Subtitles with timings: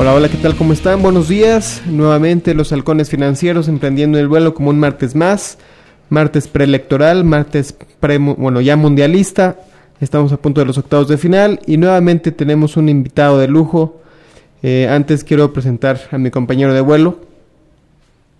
[0.00, 0.56] Hola, hola, ¿qué tal?
[0.56, 1.02] ¿Cómo están?
[1.02, 1.82] Buenos días.
[1.84, 5.58] Nuevamente los halcones financieros emprendiendo el vuelo como un martes más.
[6.08, 9.56] Martes preelectoral, martes pre, bueno, ya mundialista.
[10.00, 14.00] Estamos a punto de los octavos de final y nuevamente tenemos un invitado de lujo.
[14.62, 17.18] Eh, antes quiero presentar a mi compañero de vuelo.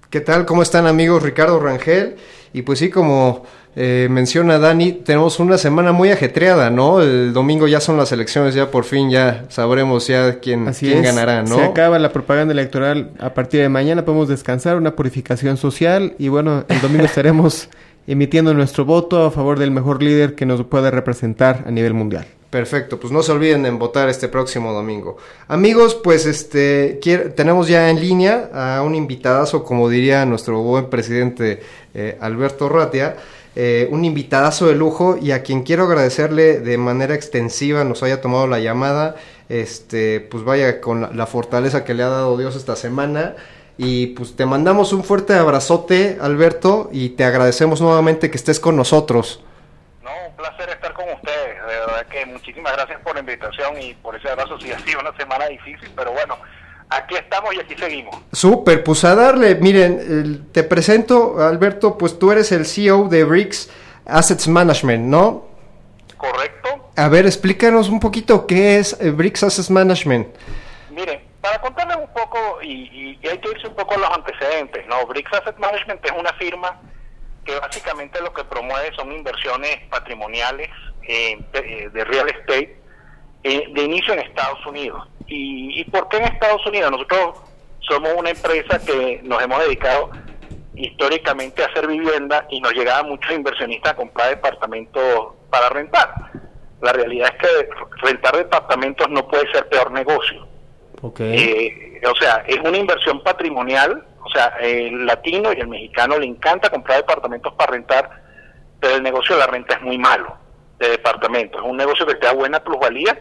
[0.08, 0.46] ¿Qué tal?
[0.46, 1.22] ¿Cómo están amigos?
[1.22, 2.16] Ricardo Rangel.
[2.52, 3.44] Y pues sí, como
[3.76, 7.00] eh, menciona Dani, tenemos una semana muy ajetreada, ¿no?
[7.00, 11.42] El domingo ya son las elecciones, ya por fin ya sabremos ya quién, quién ganará,
[11.42, 11.54] ¿no?
[11.54, 16.28] Se acaba la propaganda electoral a partir de mañana, podemos descansar, una purificación social y
[16.28, 17.68] bueno, el domingo estaremos
[18.08, 22.26] emitiendo nuestro voto a favor del mejor líder que nos puede representar a nivel mundial.
[22.50, 25.18] Perfecto, pues no se olviden en votar este próximo domingo.
[25.46, 26.98] Amigos, pues este
[27.36, 31.62] tenemos ya en línea a un invitadazo, como diría nuestro buen presidente
[31.94, 33.16] eh, Alberto Ratia,
[33.54, 38.20] eh, un invitadazo de lujo y a quien quiero agradecerle de manera extensiva nos haya
[38.20, 39.14] tomado la llamada,
[39.48, 43.36] este, pues vaya con la, la fortaleza que le ha dado Dios esta semana.
[43.78, 48.76] Y pues te mandamos un fuerte abrazote, Alberto, y te agradecemos nuevamente que estés con
[48.76, 49.42] nosotros.
[50.02, 51.56] No, un placer estar con ustedes.
[51.66, 54.58] De verdad que muchísimas gracias por la invitación y por ese abrazo.
[54.60, 56.36] Sí, ha sido una semana difícil, pero bueno,
[56.88, 58.16] aquí estamos y aquí seguimos.
[58.32, 63.70] Súper, pues a darle, miren, te presento, Alberto, pues tú eres el CEO de BRICS
[64.06, 65.47] Assets Management, ¿no?
[66.16, 66.91] ¿Correcto?
[66.97, 70.26] A ver, explícanos un poquito qué es eh, BRICS Assets Management.
[70.91, 74.10] Miren, para contarles un poco, y, y- y hay que irse un poco a los
[74.10, 75.06] antecedentes, ¿no?
[75.06, 76.80] BRICS Asset Management es una firma
[77.44, 80.69] que básicamente lo que promueve son inversiones patrimoniales
[81.03, 81.38] eh,
[81.93, 82.77] de, real estate
[83.43, 85.09] eh, de inicio en Estados Unidos.
[85.27, 86.91] ¿Y, ¿Y por qué en Estados Unidos?
[86.91, 87.37] Nosotros
[87.81, 90.11] somos una empresa que nos hemos dedicado
[90.75, 96.12] históricamente a hacer vivienda y nos llegaban muchos inversionistas a comprar departamentos para rentar.
[96.81, 97.69] La realidad es que
[98.06, 100.47] rentar departamentos no puede ser peor negocio.
[101.19, 106.27] Eh, o sea, es una inversión patrimonial, o sea, el latino y el mexicano le
[106.27, 108.11] encanta comprar departamentos para rentar,
[108.78, 110.37] pero el negocio de la renta es muy malo
[110.80, 111.60] de departamentos.
[111.62, 113.16] Es un negocio que te da buena plusvalía,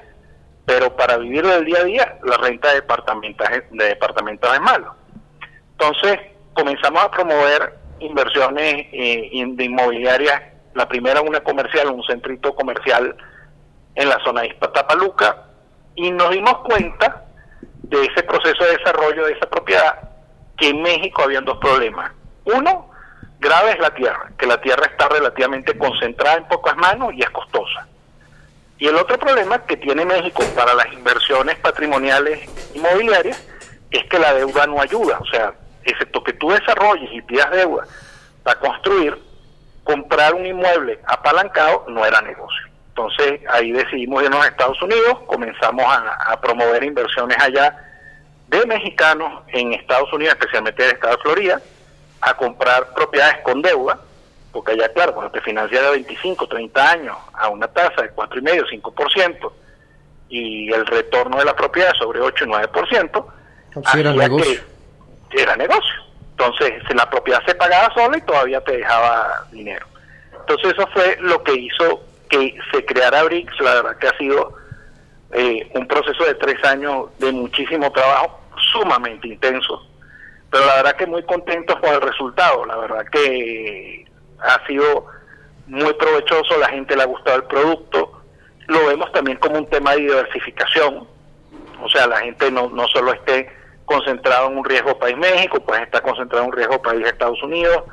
[0.65, 4.61] pero para vivir del día a día, la renta de departamentos, es- de departamentos es
[4.61, 4.95] malo.
[5.71, 6.17] Entonces,
[6.53, 10.41] comenzamos a promover inversiones eh, de inmobiliarias.
[10.73, 13.15] La primera, una comercial, un centrito comercial
[13.95, 15.45] en la zona de Iztapaluca,
[15.95, 17.25] y nos dimos cuenta
[17.83, 20.09] de ese proceso de desarrollo de esa propiedad
[20.55, 22.11] que en México habían dos problemas.
[22.45, 22.88] Uno,
[23.39, 27.29] grave es la tierra, que la tierra está relativamente concentrada en pocas manos y es
[27.29, 27.87] costosa.
[28.77, 33.45] Y el otro problema que tiene México para las inversiones patrimoniales inmobiliarias
[33.91, 35.19] es que la deuda no ayuda.
[35.19, 37.85] O sea, excepto que tú desarrolles y pidas deuda
[38.43, 39.17] para construir,
[39.83, 42.67] comprar un inmueble apalancado no era negocio.
[42.89, 47.85] Entonces ahí decidimos irnos a Estados Unidos, comenzamos a, a promover inversiones allá
[48.47, 51.61] de mexicanos en Estados Unidos, especialmente en el estado de Florida,
[52.21, 53.99] a comprar propiedades con deuda,
[54.51, 58.81] porque allá, claro, cuando te financias de 25, 30 años a una tasa de 4,5,
[58.81, 59.51] 5%,
[60.29, 63.25] y el retorno de la propiedad sobre 8 y 9%,
[63.71, 64.61] Sí, era hacía negocio.
[65.29, 65.93] que era negocio.
[66.31, 69.85] Entonces, si la propiedad se pagaba sola y todavía te dejaba dinero.
[70.39, 73.59] Entonces, eso fue lo que hizo que se creara BRICS.
[73.61, 74.53] La verdad que ha sido
[75.33, 78.39] eh, un proceso de tres años de muchísimo trabajo,
[78.71, 79.85] sumamente intenso.
[80.51, 82.65] Pero la verdad que muy contentos con el resultado.
[82.65, 84.05] La verdad que
[84.39, 85.05] ha sido
[85.67, 88.21] muy provechoso, la gente le ha gustado el producto.
[88.67, 91.07] Lo vemos también como un tema de diversificación.
[91.81, 93.49] O sea, la gente no, no solo esté
[93.85, 97.83] concentrado en un riesgo país México, pues está concentrado en un riesgo país Estados Unidos,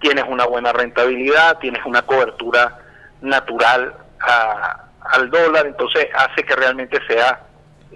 [0.00, 2.78] tienes una buena rentabilidad, tienes una cobertura
[3.20, 7.40] natural a- al dólar, entonces hace que realmente sea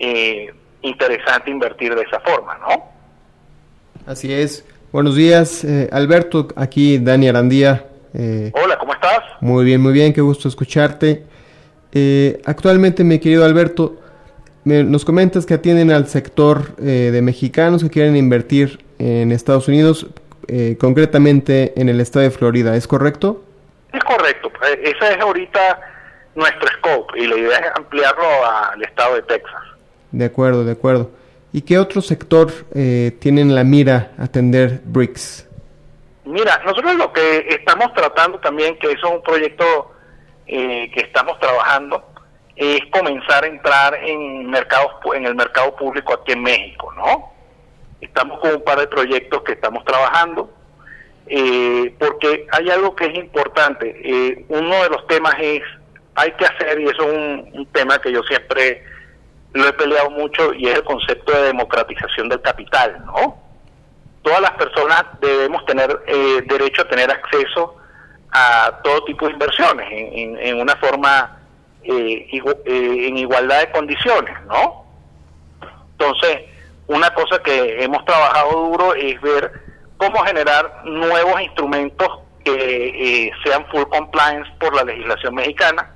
[0.01, 0.53] eh,
[0.83, 2.93] interesante invertir de esa forma, ¿no?
[4.09, 4.65] Así es.
[4.91, 6.49] Buenos días, eh, Alberto.
[6.57, 7.85] Aquí Dani Arandía.
[8.15, 9.19] Eh, Hola, ¿cómo estás?
[9.43, 11.25] Muy bien, muy bien, qué gusto escucharte.
[11.93, 13.97] Eh, actualmente, mi querido Alberto,
[14.65, 19.69] me, nos comentas que atienden al sector eh, de mexicanos que quieren invertir en Estados
[19.69, 20.07] Unidos,
[20.47, 23.45] eh, concretamente en el estado de Florida, ¿es correcto?
[23.93, 24.51] Es correcto,
[24.83, 25.81] ese es ahorita
[26.35, 28.25] nuestro scope y la idea es ampliarlo
[28.73, 29.61] al estado de Texas.
[30.13, 31.11] De acuerdo, de acuerdo.
[31.59, 35.49] ¿Y qué otro sector eh, tiene en la mira atender BRICS?
[36.25, 39.91] Mira, nosotros lo que estamos tratando también, que eso es un proyecto
[40.47, 42.13] eh, que estamos trabajando,
[42.55, 47.33] es comenzar a entrar en mercados en el mercado público aquí en México, ¿no?
[48.01, 50.53] Estamos con un par de proyectos que estamos trabajando,
[51.27, 54.01] eh, porque hay algo que es importante.
[54.05, 55.63] Eh, uno de los temas es,
[56.15, 58.81] hay que hacer, y eso es un tema que yo siempre
[59.55, 63.37] lo he peleado mucho, y es el concepto de democratización del capital, ¿no?
[64.23, 67.77] todas las personas debemos tener eh, derecho a tener acceso
[68.31, 71.39] a todo tipo de inversiones en, en- una forma
[71.83, 74.85] eh, igu- eh, en igualdad de condiciones, ¿no?
[75.93, 76.41] Entonces,
[76.89, 79.51] una cosa que hemos trabajado duro es ver
[79.97, 82.09] cómo generar nuevos instrumentos
[82.45, 85.95] que eh, sean full compliance por la legislación mexicana.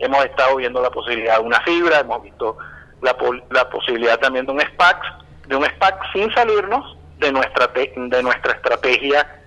[0.00, 2.56] Hemos estado viendo la posibilidad de una fibra, hemos visto
[3.02, 3.16] la,
[3.50, 4.98] la posibilidad también de un SPAC,
[5.46, 9.40] de un SPAC sin salirnos de nuestra de nuestra estrategia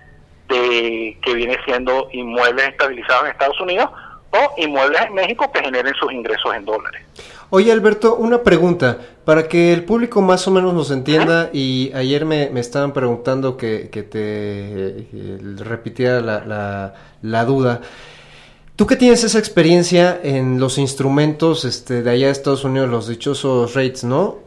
[0.48, 3.90] de que viene siendo inmuebles estabilizados en Estados Unidos
[4.30, 7.02] o inmuebles en México que generen sus ingresos en dólares.
[7.50, 12.24] Oye Alberto, una pregunta, para que el público más o menos nos entienda, y ayer
[12.24, 17.80] me, me estaban preguntando que, que te eh, repitiera la, la, la duda.
[18.76, 23.06] Tú que tienes esa experiencia en los instrumentos este, de allá de Estados Unidos, los
[23.06, 24.38] dichosos rates, ¿no?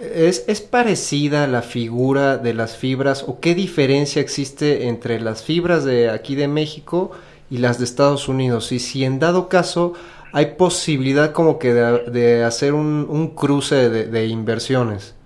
[0.00, 5.84] ¿Es, ¿Es parecida la figura de las fibras o qué diferencia existe entre las fibras
[5.84, 7.10] de aquí de México
[7.50, 8.70] y las de Estados Unidos?
[8.70, 9.94] Y si en dado caso
[10.32, 15.16] hay posibilidad como que de, de hacer un, un cruce de, de inversiones.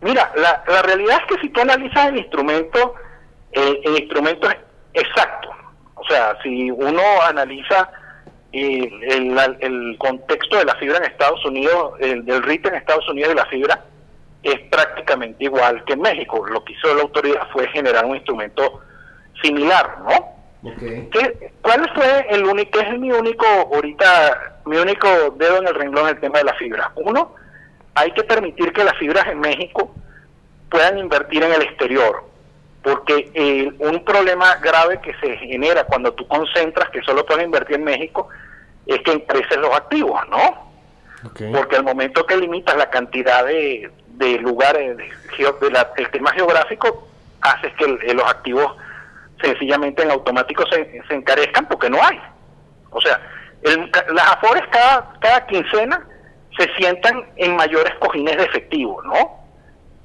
[0.00, 2.94] Mira, la, la realidad es que si tú analizas el instrumento,
[3.52, 4.56] eh, el instrumento es
[4.94, 5.50] exacto.
[6.06, 7.90] O sea, si uno analiza
[8.52, 8.88] eh,
[9.60, 13.36] el, contexto de la fibra en Estados Unidos, el del RIT en Estados Unidos y
[13.36, 13.84] la fibra,
[14.42, 16.46] es prácticamente igual que en México.
[16.46, 18.80] Lo que hizo la autoridad fue generar un instrumento
[19.42, 20.36] similar, ¿no?
[21.10, 26.04] ¿Qué- ¿Cuál fue el único, es mi único, ahorita, mi único dedo en el renglón
[26.08, 26.92] en el tema de la fibra?
[26.96, 27.34] Uno,
[27.94, 29.92] hay que permitir que las fibras en México
[30.70, 32.24] puedan invertir en el exterior,
[32.86, 37.76] porque eh, un problema grave que se genera cuando tú concentras que solo puedes invertir
[37.76, 38.28] en México
[38.86, 40.70] es que encareces los activos, ¿no?
[41.52, 45.04] Porque al momento que limitas la cantidad de, de lugares, de
[45.60, 47.08] de la- el tema geográfico,
[47.40, 48.76] haces que el- eh, los activos
[49.42, 52.20] sencillamente en automático se, se encarezcan porque no hay.
[52.90, 53.20] O sea,
[53.62, 56.06] el- las afores cada, cada quincena
[56.56, 59.44] se sientan en mayores cojines de efectivo, ¿no?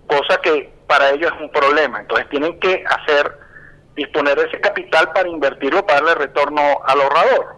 [0.08, 2.02] Cosa que para ellos es un problema.
[2.02, 3.38] Entonces tienen que hacer,
[3.96, 7.56] disponer ese capital para invertirlo, para darle retorno al ahorrador.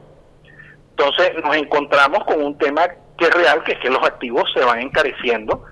[0.92, 2.84] Entonces nos encontramos con un tema
[3.18, 5.66] que es real, que es que los activos se van encareciendo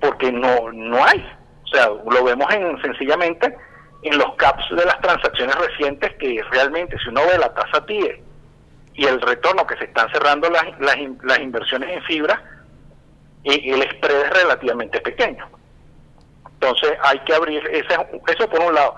[0.00, 1.24] porque no, no hay.
[1.62, 3.56] O sea, lo vemos en sencillamente
[4.02, 8.24] en los caps de las transacciones recientes que realmente si uno ve la tasa TIE
[8.94, 12.42] y el retorno que se están cerrando las, las, las inversiones en fibra,
[13.44, 15.48] eh, el spread es relativamente pequeño.
[16.66, 17.94] Entonces hay que abrir ese,
[18.28, 18.96] eso por un lado.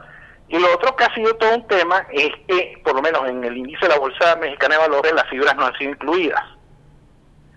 [0.48, 3.44] Y lo otro que ha sido todo un tema es que, por lo menos en
[3.44, 6.42] el índice de la Bolsa Mexicana de Valores, las fibras no han sido incluidas.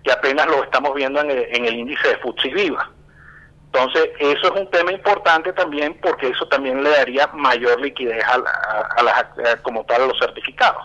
[0.04, 2.90] Y apenas lo estamos viendo en el, en el índice de FTSE Viva.
[3.66, 8.36] Entonces, eso es un tema importante también porque eso también le daría mayor liquidez a,
[8.36, 9.14] la- a- las,
[9.54, 10.82] a- como tal a los certificados.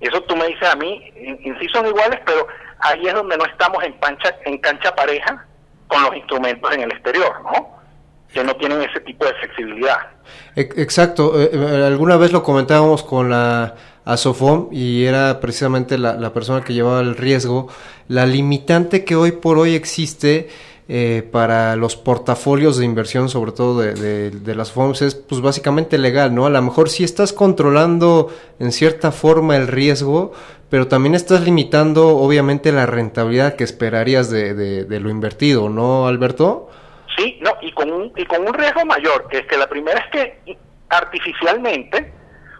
[0.00, 2.48] Eso tú me dices a mí, en sí son iguales, pero
[2.80, 5.46] ahí es donde no estamos en, pancha, en cancha pareja
[5.86, 7.79] con los instrumentos en el exterior, ¿no?
[8.32, 9.96] Que no tienen ese tipo de flexibilidad.
[10.54, 16.14] E- Exacto, eh, eh, alguna vez lo comentábamos con la Asofom y era precisamente la,
[16.14, 17.68] la persona que llevaba el riesgo,
[18.08, 20.48] la limitante que hoy por hoy existe
[20.88, 25.40] eh, para los portafolios de inversión, sobre todo de, de- de las FOMs, es pues
[25.40, 26.46] básicamente legal, ¿no?
[26.46, 30.32] A lo mejor sí estás controlando en cierta forma el riesgo,
[30.68, 36.06] pero también estás limitando obviamente la rentabilidad que esperarías de, de- de lo invertido, ¿no,
[36.08, 36.68] Alberto?
[37.20, 40.00] Sí, no, y con un, y con un riesgo mayor, que es que la primera
[40.00, 40.56] es que
[40.88, 42.10] artificialmente,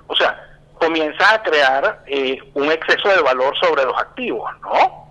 [0.06, 0.38] o sea,
[0.74, 5.08] comienza a crear eh, un exceso de valor sobre los activos, ¿no?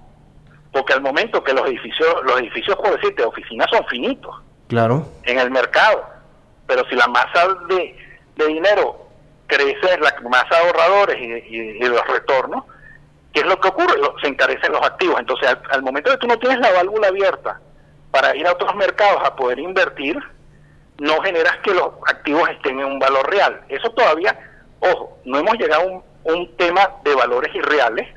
[0.72, 4.36] Porque al momento que los edificios, los edificios, por decirte, oficinas son finitos
[4.68, 5.08] Claro.
[5.24, 6.06] en el mercado,
[6.68, 7.98] pero si la masa de,
[8.36, 9.08] de dinero
[9.48, 11.18] crece la masa de ahorradores
[11.50, 12.66] y, los retornos,
[13.34, 13.96] ¿qué es lo que ocurre?
[14.22, 15.20] se encarecen los activos.
[15.20, 17.60] Entonces, al, momento de que tú no tienes la válvula abierta
[18.12, 20.18] para ir a otros mercados a poder invertir,
[21.00, 23.62] no generas que los activos estén en un valor real.
[23.70, 24.38] Eso todavía,
[24.80, 28.08] ojo, no hemos llegado a un, un tema de valores irreales,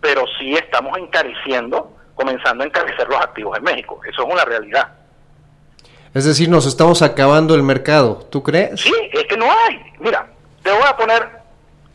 [0.00, 4.00] pero sí estamos encareciendo, comenzando a encarecer los activos en México.
[4.04, 4.88] Eso es una realidad.
[6.12, 8.80] Es decir, nos estamos acabando el mercado, ¿tú crees?
[8.80, 9.80] Sí, es que no hay.
[10.00, 10.26] Mira,
[10.62, 11.28] te voy a poner,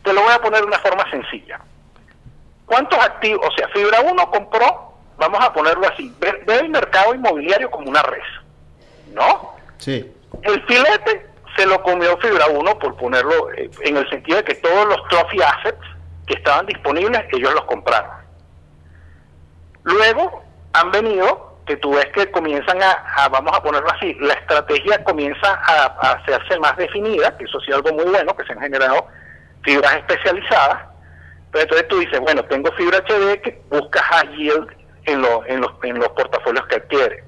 [0.02, 1.60] te lo voy a poner de una forma sencilla.
[2.64, 3.46] ¿Cuántos activos?
[3.46, 4.85] O sea, Fibra 1 compró,
[5.18, 8.22] vamos a ponerlo así, ve, el mercado inmobiliario como una red,
[9.12, 9.54] ¿no?
[9.78, 10.12] Sí.
[10.42, 14.54] El filete se lo comió Fibra 1 por ponerlo eh, en el sentido de que
[14.56, 15.80] todos los trophy assets
[16.26, 18.10] que estaban disponibles, ellos los compraron.
[19.84, 20.42] Luego
[20.72, 25.60] han venido que tú ves que comienzan a, vamos a ponerlo así, la estrategia comienza
[25.66, 29.06] a, hacerse más definida, que eso sí es algo muy bueno, que se han generado
[29.62, 30.84] fibras especializadas,
[31.50, 34.68] pero entonces tú dices, bueno, tengo fibra HD que busca high yield
[35.06, 37.24] en, en, los, en los portafolios que adquiere.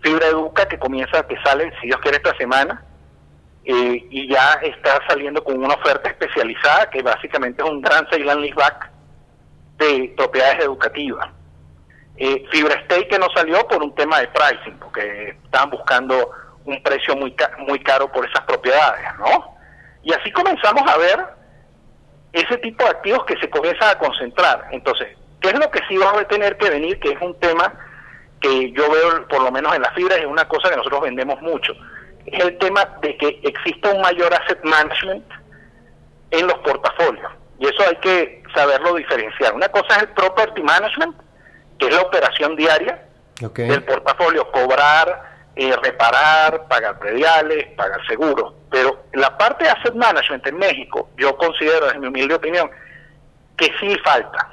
[0.00, 2.84] Fibra Educa que comienza, que sale, si Dios quiere, esta semana,
[3.64, 8.30] eh, y ya está saliendo con una oferta especializada que básicamente es un gran sale
[8.30, 8.90] and back
[9.78, 11.28] de propiedades educativas.
[12.16, 16.30] Eh, Fibra Stay que no salió por un tema de pricing, porque estaban buscando
[16.64, 17.34] un precio muy,
[17.66, 19.56] muy caro por esas propiedades, ¿no?
[20.02, 21.26] Y así comenzamos a ver
[22.32, 24.68] ese tipo de activos que se comienzan a concentrar.
[24.70, 25.08] Entonces,
[25.40, 26.98] ¿qué es lo que sí va a tener que venir?
[27.00, 27.72] Que es un tema
[28.40, 31.40] que yo veo, por lo menos en la fibra, es una cosa que nosotros vendemos
[31.40, 31.74] mucho.
[32.26, 35.24] Es el tema de que exista un mayor asset management
[36.30, 37.32] en los portafolios.
[37.58, 39.54] Y eso hay que saberlo diferenciar.
[39.54, 41.16] Una cosa es el property management
[41.78, 43.02] que es la operación diaria
[43.38, 48.54] del portafolio, cobrar, eh, reparar, pagar prediales, pagar seguros.
[48.70, 52.70] Pero la parte de asset management en México, yo considero, en mi humilde opinión,
[53.56, 54.50] que sí falta.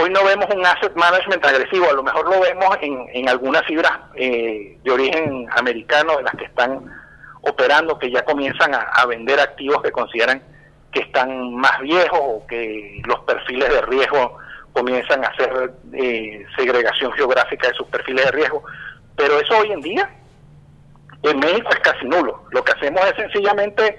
[0.00, 3.64] Hoy no vemos un asset management agresivo, a lo mejor lo vemos en, en algunas
[3.66, 6.84] fibras eh, de origen americano, de las que están
[7.40, 10.40] operando, que ya comienzan a, a vender activos que consideran
[10.92, 14.38] que están más viejos o que los perfiles de riesgo
[14.72, 18.62] comienzan a hacer eh, segregación geográfica de sus perfiles de riesgo.
[19.16, 20.08] Pero eso hoy en día
[21.24, 22.44] en México es casi nulo.
[22.52, 23.98] Lo que hacemos es sencillamente,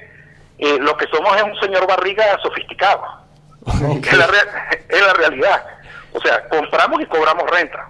[0.60, 3.04] eh, lo que somos es un señor barriga sofisticado.
[3.68, 4.30] Es, la
[4.88, 5.64] es la realidad.
[6.14, 7.90] O sea, compramos y cobramos renta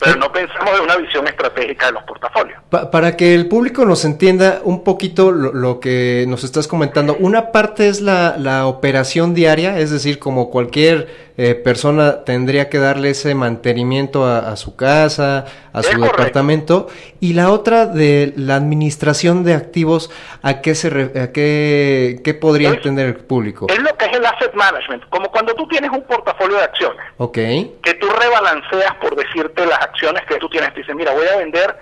[0.00, 2.60] pero no pensamos en una visión estratégica de los portafolios.
[2.68, 7.88] para que el público nos entienda un poquito lo, que nos estás comentando, una parte
[7.88, 13.34] es la, la operación diaria, es decir, como cualquier eh, persona tendría que darle ese
[13.34, 16.88] mantenimiento a, su casa, a su departamento,
[17.20, 20.10] y la otra de la administración de activos,
[20.42, 23.66] ¿a qué, se a qué, qué podría entender el público?
[23.68, 27.04] Es lo que es el asset management, como cuando tú tienes un portafolio de acciones,
[27.18, 27.76] okay.
[27.82, 30.72] que tú rebalanceas por decirte las acciones que tú tienes.
[30.72, 31.76] Te dices, mira, voy a vender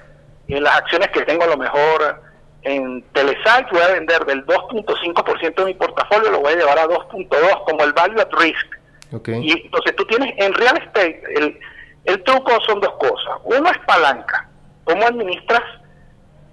[0.48, 2.22] en las acciones que tengo a lo mejor
[2.62, 6.86] en Telesite, voy a vender del 2.5% de mi portafolio, lo voy a llevar a
[6.86, 8.73] 2.2 como el value at risk.
[9.14, 9.40] Okay.
[9.42, 11.58] Y entonces tú tienes en real estate, el,
[12.04, 13.40] el truco son dos cosas.
[13.44, 14.48] Uno es palanca.
[14.84, 15.62] ¿Cómo administras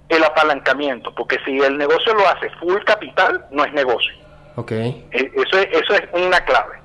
[0.10, 1.14] el apalancamiento?
[1.16, 4.14] Porque si el negocio lo hace full capital, no es negocio.
[4.56, 5.08] Okay.
[5.12, 6.80] E, eso, es, eso es una clave.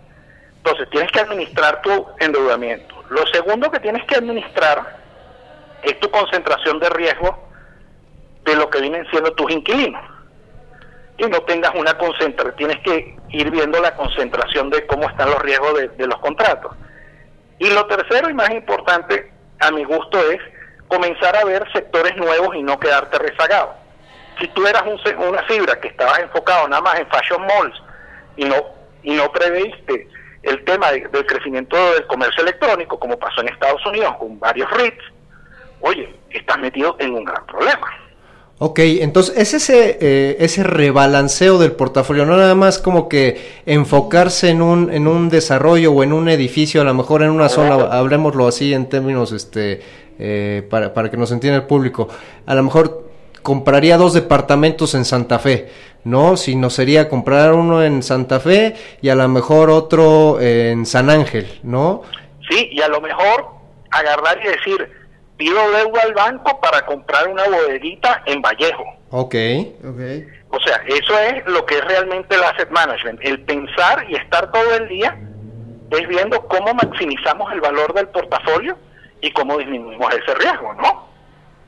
[0.59, 3.05] Entonces tienes que administrar tu endeudamiento.
[3.11, 4.99] Lo segundo que tienes que administrar
[5.83, 7.39] es tu concentración de riesgo
[8.45, 10.03] de lo que vienen siendo tus inquilinos.
[11.19, 15.41] Y no tengas una concentración, tienes que ir viendo la concentración de cómo están los
[15.41, 16.73] riesgos de, los contratos.
[17.59, 20.41] Y lo tercero y más importante, a mi gusto, es
[20.89, 23.75] comenzar a ver sectores nuevos y no quedarte rezagado.
[24.39, 27.83] Si tú eras una fibra que estabas enfocado nada más en fashion malls
[28.37, 28.57] y no,
[29.03, 30.09] y no preveíste
[30.43, 35.05] el tema del crecimiento del comercio electrónico, como pasó en Estados Unidos con varios REITs,
[35.81, 38.06] oye, estás metido en un gran problema.
[38.59, 44.49] Ok, entonces es ese, eh, ese rebalanceo del portafolio, no nada más como que enfocarse
[44.49, 47.75] en un, en un desarrollo o en un edificio, a lo mejor en una zona,
[47.75, 49.83] hablemoslo así en términos este,
[50.19, 52.09] eh, para, para que nos entienda el público,
[52.47, 53.11] a lo mejor
[53.43, 55.69] compraría dos departamentos en Santa Fe,
[56.05, 56.39] ¿no?
[56.39, 61.11] Si no sería comprar uno en Santa Fe y a lo mejor otro en San
[61.11, 62.05] Ángel, ¿no?
[62.49, 63.49] Sí, y a lo mejor
[63.91, 64.89] agarrar y decir,
[65.37, 68.85] pido deuda al banco para comprar una bodeguita en Vallejo.
[69.11, 69.35] Ok.
[69.85, 70.27] okay.
[70.51, 74.51] O sea, eso es lo que es realmente el asset management, el pensar y estar
[74.51, 75.19] todo el día
[75.91, 78.77] es viendo cómo maximizamos el valor del portafolio
[79.21, 81.07] y cómo disminuimos ese riesgo, ¿no?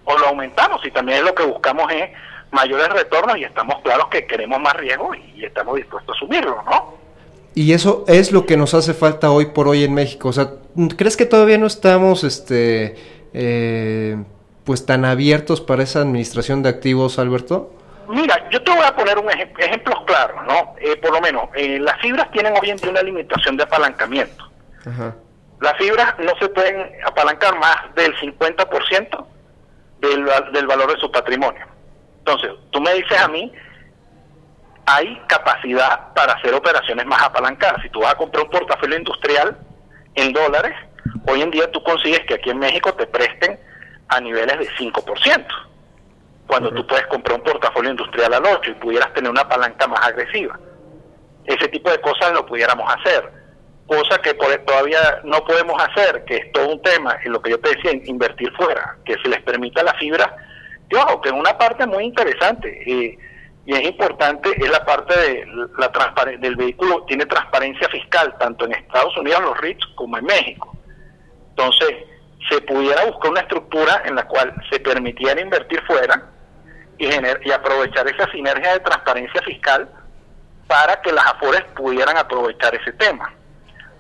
[0.09, 2.11] o lo aumentamos y también lo que buscamos es
[2.51, 6.95] mayores retornos y estamos claros que queremos más riesgo y estamos dispuestos a asumirlo, ¿no?
[7.55, 10.29] Y eso es lo que nos hace falta hoy por hoy en México.
[10.29, 10.53] O sea,
[10.97, 12.97] ¿crees que todavía no estamos, este,
[13.33, 14.17] eh,
[14.65, 17.73] pues tan abiertos para esa administración de activos, Alberto?
[18.09, 20.75] Mira, yo te voy a poner un ejemplo ejemplos claros, ¿no?
[20.81, 24.45] Eh, por lo menos, eh, las fibras tienen hoy en día una limitación de apalancamiento.
[25.61, 29.27] Las fibras no se pueden apalancar más del 50%
[30.01, 31.67] del, del valor de su patrimonio.
[32.21, 33.53] Entonces, tú me dices a mí,
[34.87, 37.83] hay capacidad para hacer operaciones más apalancadas.
[37.83, 39.59] Si tú vas a comprar un portafolio industrial
[40.15, 40.75] en dólares,
[41.27, 43.59] hoy en día tú consigues que aquí en México te presten
[44.09, 45.47] a niveles de 5%
[46.47, 50.01] cuando tú puedes comprar un portafolio industrial al 8 y pudieras tener una palanca más
[50.07, 50.59] agresiva.
[51.45, 53.31] Ese tipo de cosas lo pudiéramos hacer.
[53.87, 57.61] Cosa que todavía no podemos hacer, que es todo un tema, en lo que yo
[57.61, 60.35] te decía, invertir fuera, que se les permita la fibra.
[60.89, 63.19] Yo, que es una parte muy interesante y
[63.67, 65.47] es importante, es la parte de
[65.77, 70.78] la del vehículo, tiene transparencia fiscal tanto en Estados Unidos, los RICS, como en México.
[71.59, 71.89] Entonces,
[72.49, 76.31] se pudiera buscar una estructura en la cual se permitiera invertir fuera,
[76.99, 79.89] y, y aprovechar esa sinergia de transparencia fiscal
[80.69, 83.35] para que las AFORES pudieran aprovechar ese tema.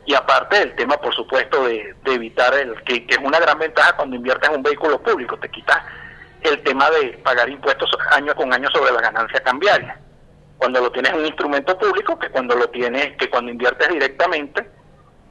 [0.07, 4.15] Y aparte del tema, por supuesto, de, evitar el que, es una gran ventaja cuando
[4.15, 5.79] inviertes en un vehículo público, te quitas
[6.43, 9.99] el tema de pagar impuestos año con año sobre la ganancia cambiaria.
[10.59, 14.78] Cuando lo tienes en un instrumento público, que cuando lo tienes, que cuando inviertes directamente,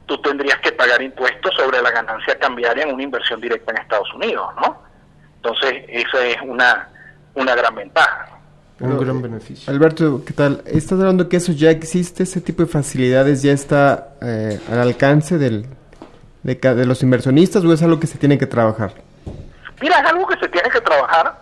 [0.08, 4.12] tú tendrías que pagar impuestos sobre la ganancia cambiaria en una inversión directa en Estados
[4.14, 4.82] Unidos, ¿no?
[5.36, 6.88] Entonces, esa es una,
[7.34, 8.26] una gran ventaja.
[8.80, 9.72] Un gran beneficio.
[9.72, 10.62] Alberto, ¿qué tal?
[10.66, 12.22] ¿Estás hablando que eso ya existe?
[12.22, 15.66] ¿Ese tipo de facilidades ya está eh, al alcance del,
[16.42, 18.92] de, los inversionistas o es algo que se tiene que trabajar?
[19.80, 21.40] Mira, es algo que se tiene que trabajar.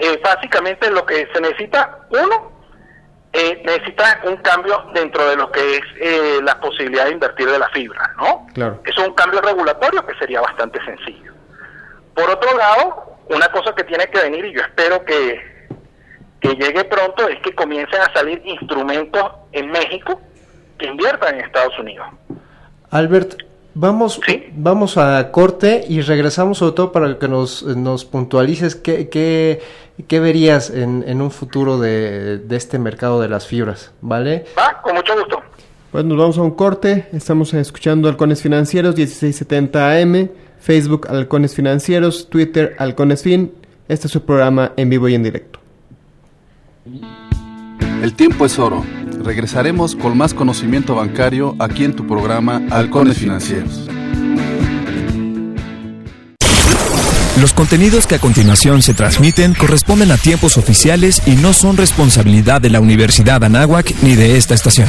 [0.00, 2.50] Eh, básicamente lo que se necesita, uno,
[3.34, 7.68] eh, necesita un cambio dentro de lo que es la posibilidad de invertir de la
[7.70, 8.46] fibra, ¿no?
[8.54, 8.80] Claro.
[8.84, 11.32] Eso es un cambio regulatorio que sería bastante sencillo.
[12.14, 15.68] Por otro lado, una cosa que tiene que venir y yo espero que,
[16.40, 20.20] que llegue pronto es que comiencen a salir instrumentos en México
[20.78, 22.06] que inviertan en Estados Unidos.
[22.90, 23.34] Albert,
[23.74, 24.20] vamos,
[24.56, 29.60] vamos a corte y regresamos sobre todo para que nos, nos puntualices qué, qué,
[30.06, 34.44] qué verías en, en, un futuro de, de, este mercado de las fibras, ¿vale?
[34.58, 35.40] Va, con mucho gusto.
[35.92, 40.28] Pues nos vamos a un corte, estamos escuchando Halcones Financieros 1670 AM.
[40.64, 43.52] Facebook Halcones Financieros, Twitter Halcones Fin.
[43.86, 45.58] Este es su programa en vivo y en directo.
[48.02, 48.82] El tiempo es oro.
[49.24, 53.88] Regresaremos con más conocimiento bancario aquí en tu programa Halcones Financieros.
[57.40, 62.60] Los contenidos que a continuación se transmiten corresponden a tiempos oficiales y no son responsabilidad
[62.60, 64.88] de la Universidad Anáhuac ni de esta estación.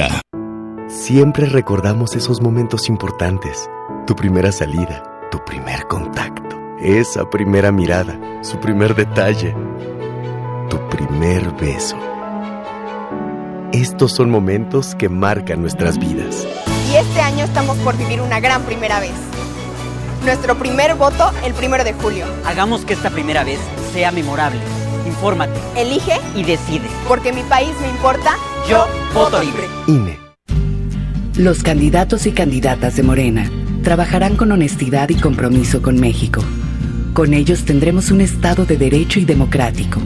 [0.91, 3.69] Siempre recordamos esos momentos importantes.
[4.05, 5.01] Tu primera salida,
[5.31, 9.55] tu primer contacto, esa primera mirada, su primer detalle,
[10.69, 11.95] tu primer beso.
[13.71, 16.45] Estos son momentos que marcan nuestras vidas.
[16.91, 19.15] Y este año estamos por vivir una gran primera vez.
[20.25, 22.25] Nuestro primer voto el primero de julio.
[22.45, 23.59] Hagamos que esta primera vez
[23.93, 24.59] sea memorable.
[25.07, 25.57] Infórmate.
[25.77, 26.89] Elige y decide.
[27.07, 28.35] Porque mi país me importa.
[28.67, 29.63] Yo voto libre.
[29.87, 30.20] INE.
[31.37, 33.49] Los candidatos y candidatas de Morena
[33.83, 36.43] trabajarán con honestidad y compromiso con México.
[37.13, 40.01] Con ellos tendremos un Estado de derecho y democrático.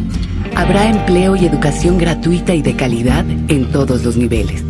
[0.55, 4.63] Habrá empleo y educación gratuita y de calidad en todos los niveles.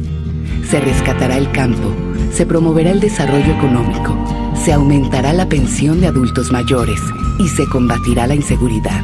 [0.70, 1.94] Se rescatará el campo,
[2.32, 4.18] se promoverá el desarrollo económico,
[4.64, 7.02] se aumentará la pensión de adultos mayores
[7.38, 9.04] y se combatirá la inseguridad.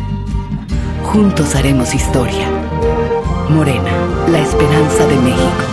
[1.03, 2.47] Juntos haremos historia.
[3.49, 3.91] Morena,
[4.31, 5.70] la esperanza de México.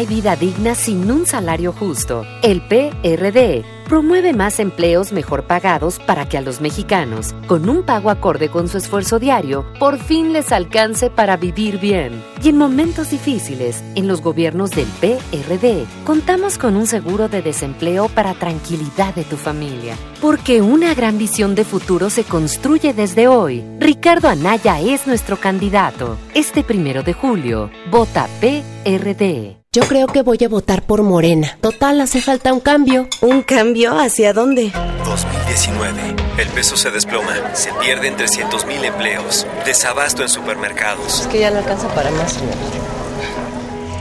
[0.00, 2.24] Hay vida digna sin un salario justo.
[2.42, 8.08] El PRD promueve más empleos mejor pagados para que a los mexicanos, con un pago
[8.08, 12.22] acorde con su esfuerzo diario, por fin les alcance para vivir bien.
[12.42, 18.08] Y en momentos difíciles, en los gobiernos del PRD, contamos con un seguro de desempleo
[18.08, 19.96] para tranquilidad de tu familia.
[20.22, 23.62] Porque una gran visión de futuro se construye desde hoy.
[23.78, 26.16] Ricardo Anaya es nuestro candidato.
[26.32, 29.59] Este primero de julio, vota PRD.
[29.72, 31.56] Yo creo que voy a votar por Morena.
[31.60, 33.06] Total, hace falta un cambio.
[33.22, 34.72] ¿Un cambio hacia dónde?
[35.04, 36.16] 2019.
[36.38, 37.54] El peso se desploma.
[37.54, 39.46] Se pierden 300 mil empleos.
[39.64, 41.20] Desabasto en supermercados.
[41.20, 42.54] Es que ya no alcanza para más, señor.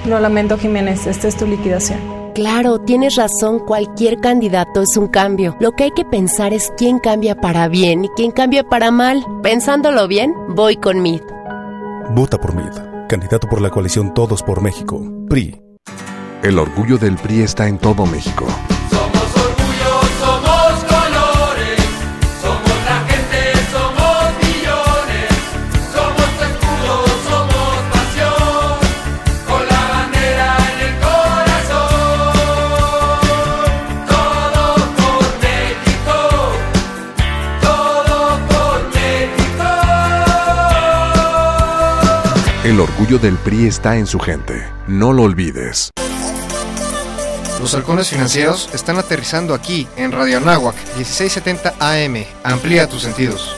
[0.07, 1.05] Lo lamento, Jiménez.
[1.05, 1.99] Esta es tu liquidación.
[2.33, 5.55] Claro, tienes razón, cualquier candidato es un cambio.
[5.59, 9.23] Lo que hay que pensar es quién cambia para bien y quién cambia para mal.
[9.43, 11.21] Pensándolo bien, voy con MID.
[12.15, 15.59] Vota por MID, candidato por la coalición Todos por México, PRI.
[16.43, 18.47] El orgullo del PRI está en todo México.
[43.09, 44.61] Orgullo del PRI está en su gente.
[44.87, 45.89] No lo olvides.
[47.59, 52.23] Los halcones financieros están aterrizando aquí en Radio Anáhuac 1670 AM.
[52.43, 53.55] Amplía tus sentidos.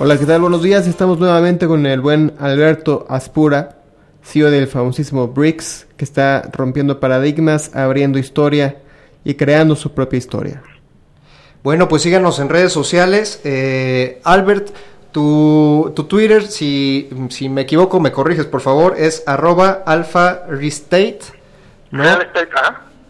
[0.00, 0.40] Hola, ¿qué tal?
[0.40, 0.88] Buenos días.
[0.88, 3.78] Estamos nuevamente con el buen Alberto Aspura,
[4.24, 8.78] CEO del famosísimo BRICS, que está rompiendo paradigmas, abriendo historia
[9.22, 10.62] y creando su propia historia.
[11.62, 13.40] Bueno, pues síganos en redes sociales.
[13.44, 14.70] Eh, Albert,
[15.12, 21.20] tu, tu Twitter, si, si me equivoco, me corriges por favor, es arroba alfa restate.
[21.90, 22.02] ¿no?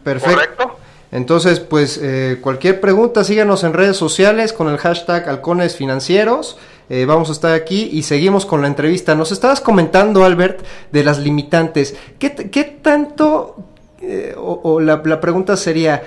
[0.03, 0.35] Perfecto.
[0.35, 0.77] Correcto.
[1.13, 6.57] Entonces, pues eh, cualquier pregunta, síganos en redes sociales con el hashtag halcones financieros.
[6.89, 9.15] Eh, vamos a estar aquí y seguimos con la entrevista.
[9.15, 11.97] Nos estabas comentando, Albert, de las limitantes.
[12.19, 13.57] ¿Qué, qué tanto,
[14.01, 16.03] eh, o, o la, la pregunta sería,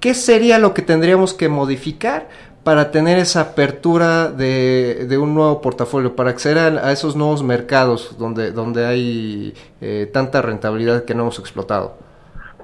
[0.00, 2.28] ¿qué sería lo que tendríamos que modificar
[2.66, 8.18] para tener esa apertura de, un nuevo portafolio, para acceder a, a esos nuevos mercados
[8.18, 11.96] donde, donde hay eh, tanta rentabilidad que no hemos explotado?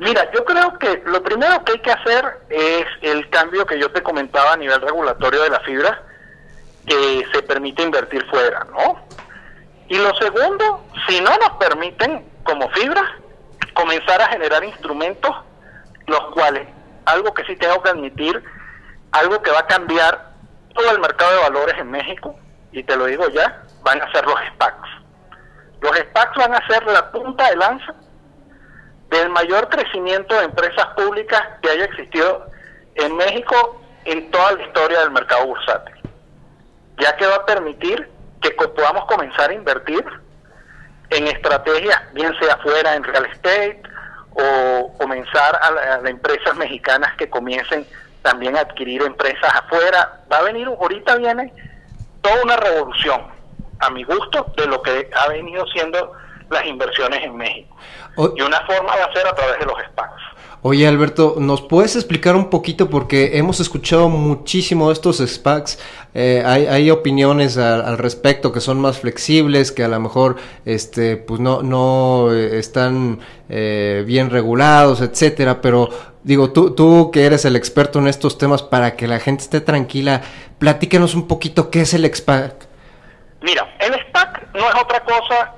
[0.00, 3.92] Mira, yo creo que lo primero que hay que hacer es el cambio que yo
[3.92, 6.02] te comentaba a nivel regulatorio de la fibra,
[6.84, 9.06] que se permite invertir fuera, ¿no?
[9.86, 13.20] Y lo segundo, si no nos permiten como fibra,
[13.72, 15.30] comenzar a generar instrumentos,
[16.08, 16.66] los cuales,
[17.04, 18.42] algo que sí tengo que admitir,
[19.12, 20.32] algo que va a cambiar
[20.74, 22.34] todo el mercado de valores en México,
[22.72, 24.88] y te lo digo ya, van a ser los SPACs.
[25.80, 27.94] Los SPACs van a ser la punta de lanza
[29.10, 32.46] del mayor crecimiento de empresas públicas que haya existido
[32.94, 35.94] en México en toda la historia del mercado bursátil,
[36.98, 38.08] ya que va a permitir
[38.40, 40.04] que podamos comenzar a invertir
[41.10, 43.82] en estrategias, bien sea fuera en real estate
[44.34, 47.86] o comenzar a, la- a las empresas mexicanas que comiencen
[48.22, 50.24] también adquirir empresas afuera.
[50.32, 51.52] Va a venir, ahorita viene
[52.20, 53.20] toda una revolución,
[53.80, 56.12] a mi gusto, de lo que ha venido siendo
[56.50, 57.76] las inversiones en México.
[58.16, 60.22] O- Y una forma va a ser a través de los SPACs.
[60.64, 62.88] Oye Alberto, ¿nos puedes explicar un poquito?
[62.88, 65.80] Porque hemos escuchado muchísimo de estos SPACs,
[66.14, 70.36] eh, hay, hay opiniones al, al respecto que son más flexibles, que a lo mejor
[70.64, 75.88] este, pues no, no eh, están eh, bien regulados, etcétera, pero
[76.22, 79.60] digo, tú, tú que eres el experto en estos temas, para que la gente esté
[79.60, 80.22] tranquila,
[80.58, 82.66] platícanos un poquito qué es el SPAC.
[83.40, 85.54] Mira, el SPAC no es otra cosa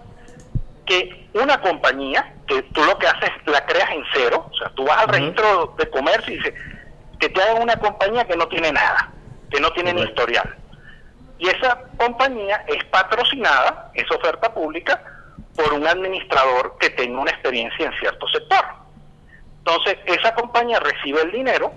[0.86, 4.84] que una compañía que tú lo que haces la creas en cero, o sea, tú
[4.84, 6.54] vas al registro de comercio y dices
[7.18, 9.10] que te hagan una compañía que no tiene nada,
[9.54, 10.52] que no tiene ni historial.
[11.38, 15.00] Y esa compañía es patrocinada, es oferta pública,
[15.54, 18.64] por un administrador que tenga una experiencia en cierto sector.
[19.58, 21.72] Entonces, esa compañía recibe el dinero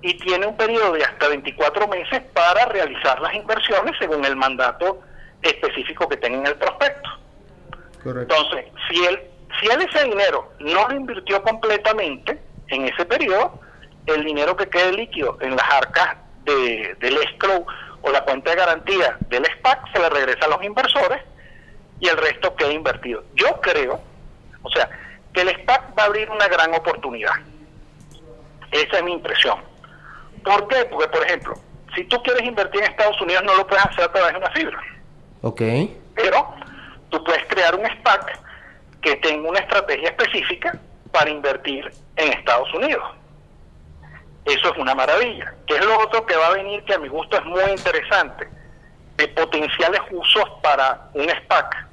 [0.00, 5.02] y tiene un periodo de hasta 24 meses para realizar las inversiones según el mandato
[5.42, 7.10] específico que tenga en el prospecto.
[8.06, 9.20] Entonces, si él,
[9.60, 13.60] si él ese dinero no lo invirtió completamente en ese periodo,
[14.06, 17.64] el dinero que quede líquido en las arcas de, del escrow
[18.02, 21.22] o la cuenta de garantía del SPAC se le regresa a los inversores
[22.00, 23.22] y el resto queda invertido.
[23.34, 24.00] Yo creo,
[24.62, 24.88] o sea,
[25.32, 27.34] que el SPAC va a abrir una gran oportunidad.
[28.70, 29.58] Esa es mi impresión.
[30.44, 30.84] ¿Por qué?
[30.86, 31.54] Porque, por ejemplo,
[31.94, 34.50] si tú quieres invertir en Estados Unidos no lo puedes hacer a través de una
[34.50, 34.80] fibra
[35.42, 35.60] Ok.
[36.14, 36.54] pero
[37.10, 38.40] tú puedes crear un SPAC
[39.02, 40.78] que tenga una estrategia específica
[41.12, 43.02] para invertir en Estados Unidos.
[44.44, 45.54] Eso es una maravilla.
[45.66, 48.48] ¿Qué es lo otro que va a venir que a mi gusto es muy interesante?
[49.16, 51.86] De potenciales usos para un SPAC.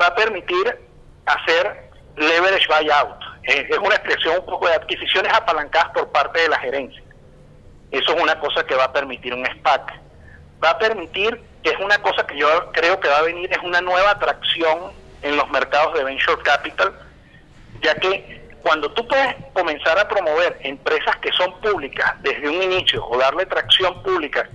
[0.00, 0.78] Va a permitir
[1.26, 3.20] hacer leverage buyout.
[3.42, 7.02] Es, una expresión un poco de adquisiciones apalancadas por parte de la gerencia.
[7.90, 9.92] Eso es una cosa que va a permitir un SPAC.
[10.62, 13.58] Va a permitir, que es una cosa que yo creo que va a venir, es
[13.62, 14.92] una nueva atracción
[15.22, 16.94] en los mercados de venture capital,
[17.82, 23.06] ya que cuando tú puedes comenzar a promover empresas que son públicas desde un inicio
[23.06, 24.48] o darle tracción pública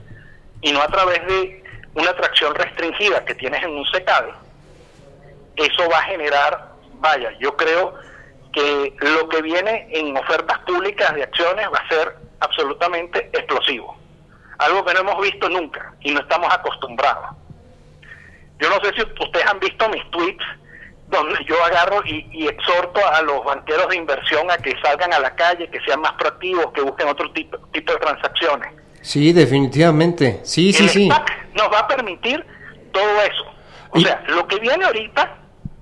[0.61, 4.31] y no a través de una tracción restringida que tienes en un secado,
[5.55, 7.93] eso va a generar, vaya, yo creo
[8.51, 13.95] que lo que viene en ofertas públicas de acciones va a ser absolutamente explosivo.
[14.57, 17.29] Algo que no hemos visto nunca y no estamos acostumbrados.
[18.57, 20.45] Yo no sé si ustedes han visto mis tweets
[21.09, 25.19] donde yo agarro y, y, exhorto a los banqueros de inversión a que salgan a
[25.19, 28.73] la calle, que sean más proactivos, que busquen otro tipo, tipo de transacciones.
[29.01, 30.41] Sí, definitivamente.
[30.43, 31.05] Sí, sí, el sí.
[31.07, 32.45] SPAC nos va a permitir
[32.91, 33.45] todo eso.
[33.91, 35.37] O sea, lo que viene ahorita,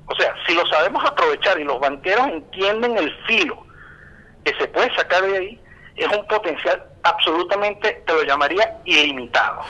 [0.06, 3.66] o sea, si lo sabemos aprovechar y los banqueros entienden el filo
[4.46, 5.62] que se puede sacar de ahí,
[5.98, 9.62] es un potencial absolutamente, te lo llamaría, ilimitado.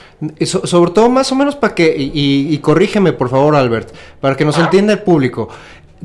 [0.44, 4.36] So, sobre todo más o menos para que, y, y, corrígeme por favor Albert, para
[4.36, 5.48] que nos entienda el público.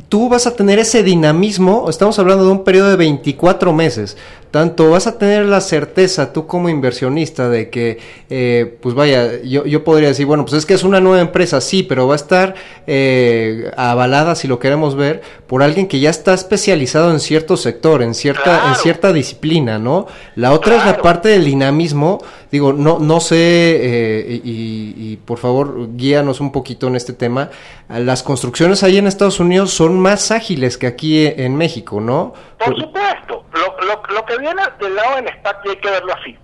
[0.09, 4.17] Tú vas a tener ese dinamismo, estamos hablando de un periodo de 24 meses,
[4.49, 9.65] tanto vas a tener la certeza tú como inversionista de que, eh, pues vaya, yo,
[9.65, 12.15] yo, podría decir, bueno, pues es que es una nueva empresa, sí, pero va a
[12.15, 12.55] estar
[12.87, 15.21] eh, avalada, si lo queremos ver,
[15.53, 18.69] por alguien que ya está especializado en cierto sector, en cierta, claro.
[18.69, 20.07] en cierta disciplina, ¿no?
[20.33, 20.89] La otra claro.
[20.89, 22.17] es la parte del dinamismo,
[22.49, 27.51] digo, no, no sé, eh, y, y, por favor, guíanos un poquito en este tema,
[27.87, 32.33] las construcciones ahí en Estados Unidos son más ágiles que aquí en México, ¿no?
[32.57, 36.13] Por supuesto, lo, lo, lo que viene del lado del SPAC y hay que verlo
[36.19, 36.35] así,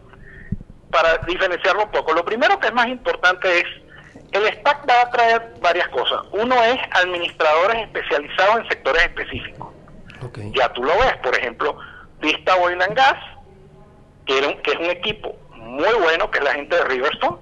[0.91, 2.13] para diferenciarlo un poco.
[2.13, 3.65] Lo primero que es más importante es,
[4.31, 6.21] el SPAC va a traer varias cosas.
[6.31, 9.67] Uno es administradores especializados en sectores específicos.
[10.21, 10.51] Okay.
[10.53, 11.77] Ya tú lo ves, por ejemplo,
[12.19, 13.17] Vista Oil and Gas,
[14.25, 17.37] que, era un, que es un equipo muy bueno, que es la gente de Riverstone,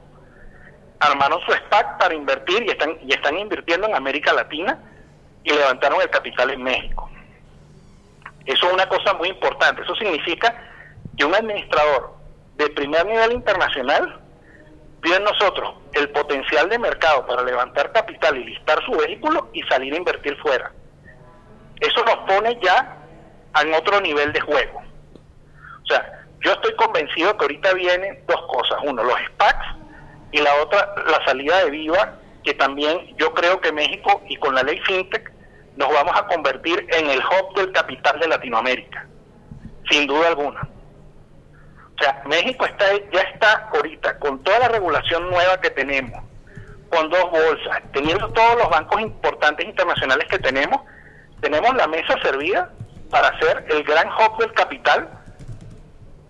[0.99, 4.79] armaron su SPAC para invertir y están, y están invirtiendo en América Latina
[5.43, 7.09] y levantaron el capital en México.
[8.45, 9.81] Eso es una cosa muy importante.
[9.81, 10.55] Eso significa
[11.17, 12.15] que un administrador
[12.55, 14.21] de primer nivel internacional
[15.01, 19.61] pide en nosotros el potencial de mercado para levantar capital y listar su vehículo y
[19.63, 20.71] salir a invertir fuera.
[21.79, 22.97] Eso nos pone ya
[23.61, 24.81] en otro nivel de juego.
[25.83, 28.79] O sea, yo estoy convencido que ahorita vienen dos cosas.
[28.83, 29.65] Uno, los SPACs
[30.31, 34.55] y la otra, la salida de Viva, que también yo creo que México y con
[34.55, 35.31] la ley FinTech
[35.75, 39.07] nos vamos a convertir en el hub del capital de Latinoamérica,
[39.89, 40.67] sin duda alguna.
[41.99, 46.23] O sea, México está, ya está ahorita con toda la regulación nueva que tenemos,
[46.89, 50.79] con dos bolsas, teniendo todos los bancos importantes internacionales que tenemos,
[51.41, 52.71] tenemos la mesa servida
[53.09, 55.09] para ser el gran hub del capital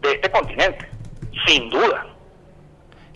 [0.02, 0.90] de este continente,
[1.46, 2.06] sin duda.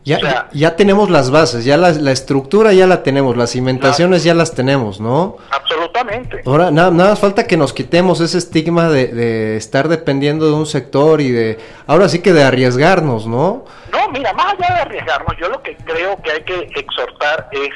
[0.03, 3.51] Ya, o sea, ya, tenemos las bases, ya la, la, estructura ya la tenemos, las
[3.51, 5.37] cimentaciones ya las tenemos, ¿no?
[5.51, 6.41] Absolutamente.
[6.43, 10.53] Ahora, nada, nada más falta que nos quitemos ese estigma de, de, estar dependiendo de
[10.53, 13.65] un sector y de, ahora sí que de arriesgarnos, ¿no?
[13.91, 17.69] No, mira, más allá de arriesgarnos, yo lo que creo que hay que exhortar es,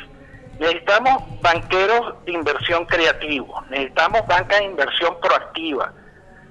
[0.59, 5.93] necesitamos banqueros de inversión creativos, necesitamos banca de inversión proactiva,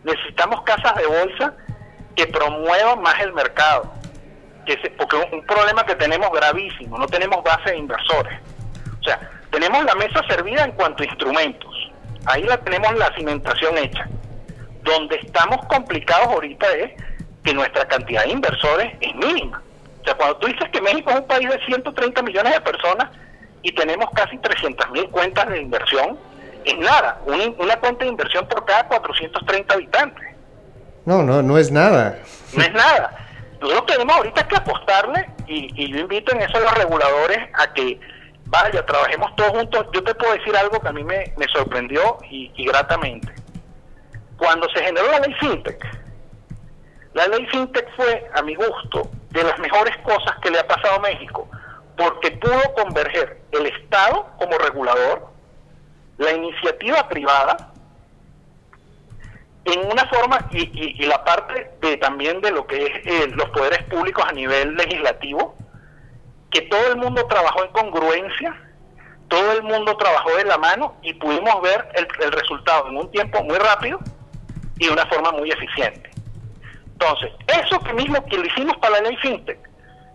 [0.05, 1.55] necesitamos casas de bolsa
[2.15, 4.04] que promuevan más el mercado
[4.65, 8.39] que se, porque un, problema que tenemos gravísimo, no tenemos base de inversores.
[9.01, 11.93] O sea, tenemos la mesa servida en cuanto a instrumentos.
[12.27, 14.07] Ahí la tenemos la cimentación hecha.
[14.83, 16.93] Donde estamos complicados ahorita es
[17.43, 19.63] que nuestra cantidad de inversores es mínima.
[20.01, 23.11] O sea, cuando tú dices que México es un país de 130 millones de personas
[23.63, 26.19] y tenemos casi 300 mil cuentas de inversión,
[26.65, 30.25] es nada, una, una cuenta de inversión por cada 430 habitantes.
[31.05, 32.19] No, no, no es nada.
[32.55, 33.24] No es nada
[33.65, 37.99] nosotros tenemos ahorita que apostarle y, yo invito en eso a los reguladores a que
[38.45, 39.87] vaya, trabajemos todos juntos.
[39.93, 43.33] Yo te puedo decir algo que a mí me, me sorprendió y, y, gratamente.
[44.37, 45.83] Cuando se generó la ley FinTech,
[47.15, 50.97] la ley FinTech fue, a mi gusto, de las mejores cosas que le ha pasado
[50.97, 51.49] a México,
[51.97, 55.29] porque pudo converger el Estado como regulador,
[56.19, 57.73] la iniciativa privada,
[59.65, 63.29] en una forma y, y, y, la parte de también de lo que es eh,
[63.35, 65.57] los poderes públicos a nivel legislativo,
[66.51, 68.61] que todo el mundo trabajó en congruencia,
[69.29, 73.11] todo el mundo trabajó de la mano y pudimos ver el, el resultado en un
[73.11, 73.99] tiempo muy rápido
[74.79, 76.11] y de una forma muy eficiente.
[76.93, 79.59] Entonces, eso que mismo que lo hicimos para la ley FinTech,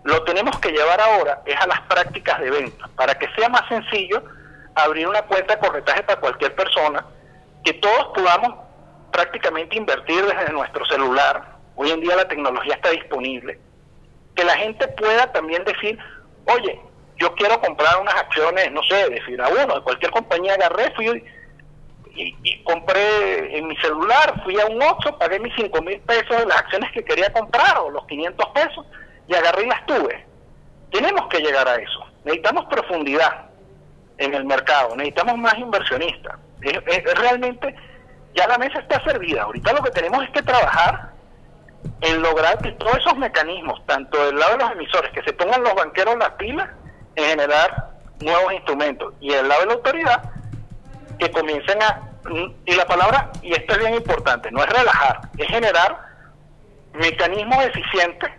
[0.04, 3.68] lo tenemos que llevar ahora es a las prácticas de venta, para que sea más
[3.68, 4.24] sencillo
[4.76, 7.06] abrir una cuenta de corretaje para cualquier persona,
[7.64, 8.69] que todos podamos
[9.12, 11.58] prácticamente invertir desde nuestro celular.
[11.76, 13.60] Hoy en día la tecnología está disponible.
[14.36, 15.98] Que la gente pueda también decir,
[16.46, 16.80] oye,
[17.18, 21.24] yo quiero comprar unas acciones, no sé, de Fibra 1, de cualquier compañía, agarré, fui
[22.16, 26.46] y, compré en mi celular, fui a un Oxxo, pagué mis 5 mil pesos de
[26.46, 28.86] las acciones que quería comprar o los 500 pesos
[29.28, 30.26] y agarré y las tuve.
[30.92, 32.06] Tenemos que llegar a eso.
[32.26, 33.46] Necesitamos profundidad
[34.18, 36.36] en el mercado, necesitamos más inversionistas.
[36.62, 36.84] Es-
[37.20, 37.74] realmente
[38.36, 39.44] ya la mesa está servida.
[39.44, 41.12] Ahorita lo que tenemos es que trabajar
[42.02, 45.64] en lograr que todos esos mecanismos, tanto del lado de los emisores, que se pongan
[45.64, 46.70] los banqueros las pilas
[47.16, 47.90] en generar
[48.22, 50.24] nuevos instrumentos, y del lado de la autoridad,
[51.18, 52.02] que comiencen a,
[52.66, 55.98] y la palabra, y esto es bien importante, no es relajar, es generar
[56.94, 58.30] mecanismos eficientes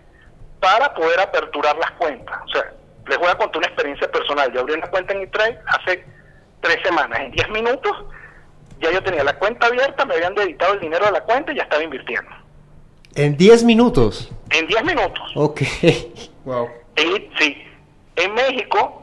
[0.61, 2.39] para poder aperturar las cuentas.
[2.45, 2.73] O sea,
[3.07, 4.53] les voy a contar una experiencia personal.
[4.53, 6.05] Yo abrí una cuenta en eTrade hace
[6.61, 7.21] tres semanas.
[7.21, 7.93] En 10 minutos
[8.81, 11.57] ya yo tenía la cuenta abierta, me habían debitado el dinero de la cuenta y
[11.57, 12.31] ya estaba invirtiendo.
[13.15, 14.31] En 10 minutos.
[14.51, 15.23] En 10 minutos.
[15.35, 15.63] Ok.
[16.45, 16.69] Wow.
[16.97, 17.57] En- sí.
[18.17, 19.03] En México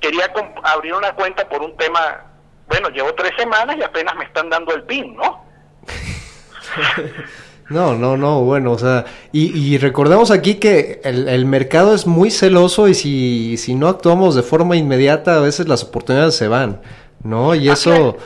[0.00, 0.30] quería
[0.64, 2.24] abrir una cuenta por un tema,
[2.68, 5.44] bueno, llevo tres semanas y apenas me están dando el PIN, ¿no?
[7.70, 12.06] No, no, no, bueno, o sea, y, y recordemos aquí que el, el mercado es
[12.06, 16.48] muy celoso y si, si no actuamos de forma inmediata, a veces las oportunidades se
[16.48, 16.80] van,
[17.22, 17.54] ¿no?
[17.54, 18.16] Y eso,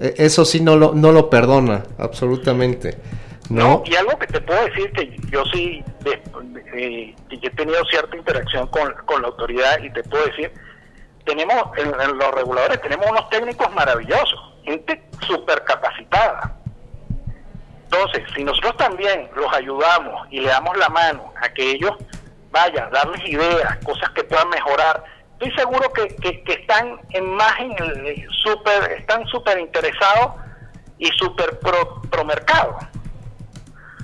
[0.00, 2.98] eso sí no lo, no lo perdona, absolutamente,
[3.50, 3.82] ¿no?
[3.86, 6.22] Y algo que te puedo decir que yo sí de-
[6.72, 10.52] de- he tenido cierta interacción con, con la autoridad y te puedo decir,
[11.24, 16.54] tenemos en, en los reguladores tenemos unos técnicos maravillosos, gente súper capacitada.
[17.84, 21.92] Entonces, si nosotros también los ayudamos y le damos la mano a que ellos
[22.50, 25.02] vayan, darles ideas, cosas que puedan mejorar,
[25.38, 27.54] estoy seguro que, que, que están en más
[28.42, 30.32] súper, están súper interesados
[30.98, 32.76] y súper pro, pro mercado.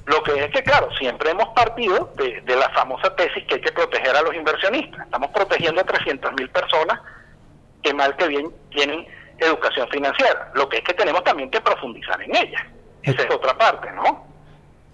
[0.07, 3.61] Lo que es que, claro, siempre hemos partido de, de la famosa tesis que hay
[3.61, 5.07] que proteger a los inversionistas.
[5.07, 7.01] Estamos protegiendo a 300.000 personas
[7.83, 9.07] que mal que bien tienen
[9.39, 10.53] educación financiera.
[10.55, 12.67] Lo que es que tenemos también que profundizar en ella.
[13.03, 14.35] Esa es otra parte, ¿no?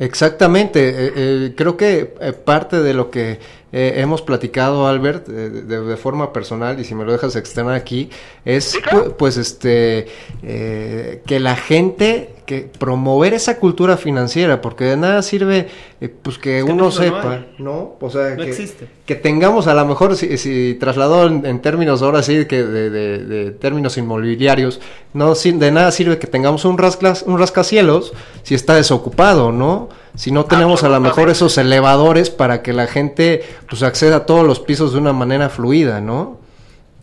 [0.00, 3.38] Exactamente, eh, eh, creo que eh, parte de lo que
[3.72, 7.74] eh, hemos platicado, Albert, eh, de, de forma personal, y si me lo dejas externar
[7.74, 8.10] aquí,
[8.44, 10.06] es pu- pues este
[10.42, 15.68] eh, que la gente, que promover esa cultura financiera, porque de nada sirve
[16.00, 17.46] eh, pues que que uno no, no sepa.
[17.58, 17.94] ¿no?
[18.00, 18.88] O sea, No que, existe.
[19.06, 22.90] que tengamos a lo mejor, si, si trasladado en, en términos ahora sí, que de,
[22.90, 24.80] de- de términos inmobiliarios,
[25.12, 29.88] no sin- de nada sirve que tengamos un, rascas, un rascacielos si está desocupado, ¿no?
[30.14, 34.26] Si no tenemos a lo mejor esos elevadores para que la gente pues acceda a
[34.26, 36.40] todos los pisos de una manera fluida, ¿no?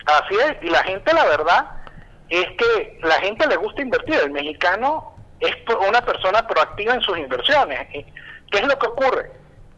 [0.06, 1.67] Así es, y la gente, la verdad,
[2.30, 4.15] es que la gente le gusta invertir.
[4.15, 5.54] El mexicano es
[5.88, 7.88] una persona proactiva en sus inversiones.
[7.93, 8.06] ¿Y
[8.52, 9.32] ¿Qué es lo que ocurre?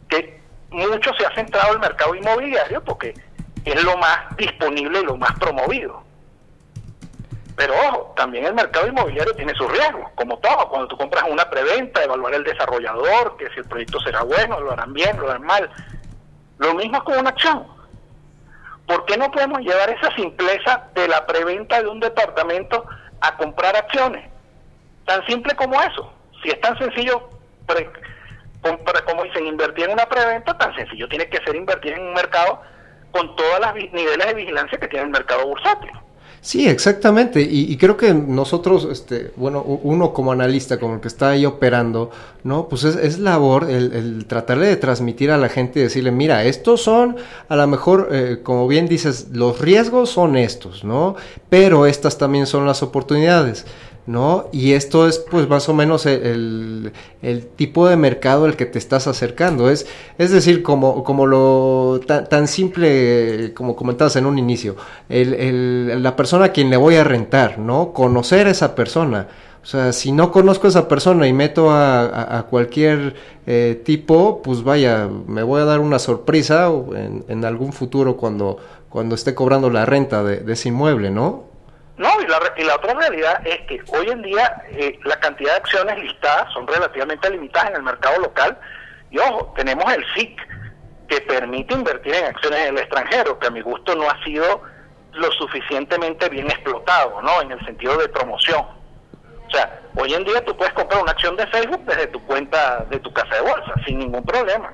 [0.07, 0.39] Que
[0.69, 3.13] mucho se ha centrado el mercado inmobiliario porque
[3.65, 6.03] es lo más disponible y lo más promovido.
[7.59, 10.69] Pero ojo, también el mercado inmobiliario tiene sus riesgos, como todo.
[10.69, 14.71] Cuando tú compras una preventa, evaluar el desarrollador, que si el proyecto será bueno, lo
[14.71, 15.69] harán bien, lo harán mal.
[16.57, 17.67] Lo mismo con una acción.
[18.87, 22.85] ¿Por qué no podemos llevar esa simpleza de la preventa de un departamento
[23.19, 24.25] a comprar acciones?
[25.05, 26.13] Tan simple como eso.
[26.41, 27.29] Si es tan sencillo,
[27.67, 27.91] pre-
[28.61, 32.13] compra- como dicen, invertir en una preventa, tan sencillo tiene que ser invertir en un
[32.13, 32.61] mercado
[33.11, 35.91] con todos los niveles de vigilancia que tiene el mercado bursátil.
[36.41, 37.41] Sí, exactamente.
[37.41, 41.45] Y, y creo que nosotros, este, bueno, uno como analista, como el que está ahí
[41.45, 42.11] operando,
[42.43, 42.69] ¿no?
[42.69, 46.45] Pues es, es labor el, el tratarle de transmitir a la gente y decirle, mira,
[46.45, 47.17] estos son,
[47.49, 51.15] a lo mejor, eh, como bien dices, los riesgos son estos, ¿no?
[51.49, 53.65] Pero estas también son las oportunidades.
[54.09, 54.47] ¿No?
[54.51, 56.91] Y esto es pues más o menos el,
[57.21, 59.69] el- tipo de mercado al que te estás acercando.
[59.69, 59.85] Es,
[60.17, 64.75] es decir, como, como lo tan, tan simple como comentabas en un inicio,
[65.09, 67.93] el, la persona a quien le voy a rentar, ¿no?
[67.93, 69.27] Conocer a esa persona.
[69.61, 74.41] O sea, si no conozco a esa persona y meto a, a- cualquier eh, tipo,
[74.41, 78.57] pues vaya, me voy a dar una sorpresa en, en algún futuro cuando,
[78.89, 81.48] cuando esté cobrando la renta de, de ese inmueble, ¿no?
[81.99, 85.51] No, y la, y la otra realidad es que hoy en día eh, la cantidad
[85.51, 88.57] de acciones listadas son relativamente limitadas en el mercado local.
[89.11, 90.39] Y ojo, tenemos el SIC,
[91.09, 94.61] que permite invertir en acciones en el extranjero, que a mi gusto no ha sido
[95.11, 97.41] lo suficientemente bien explotado, ¿no?
[97.41, 98.61] En el sentido de promoción.
[98.61, 102.85] O sea, hoy en día tú puedes comprar una acción de Facebook desde tu cuenta
[102.89, 104.71] de tu casa de bolsa, sin ningún problema.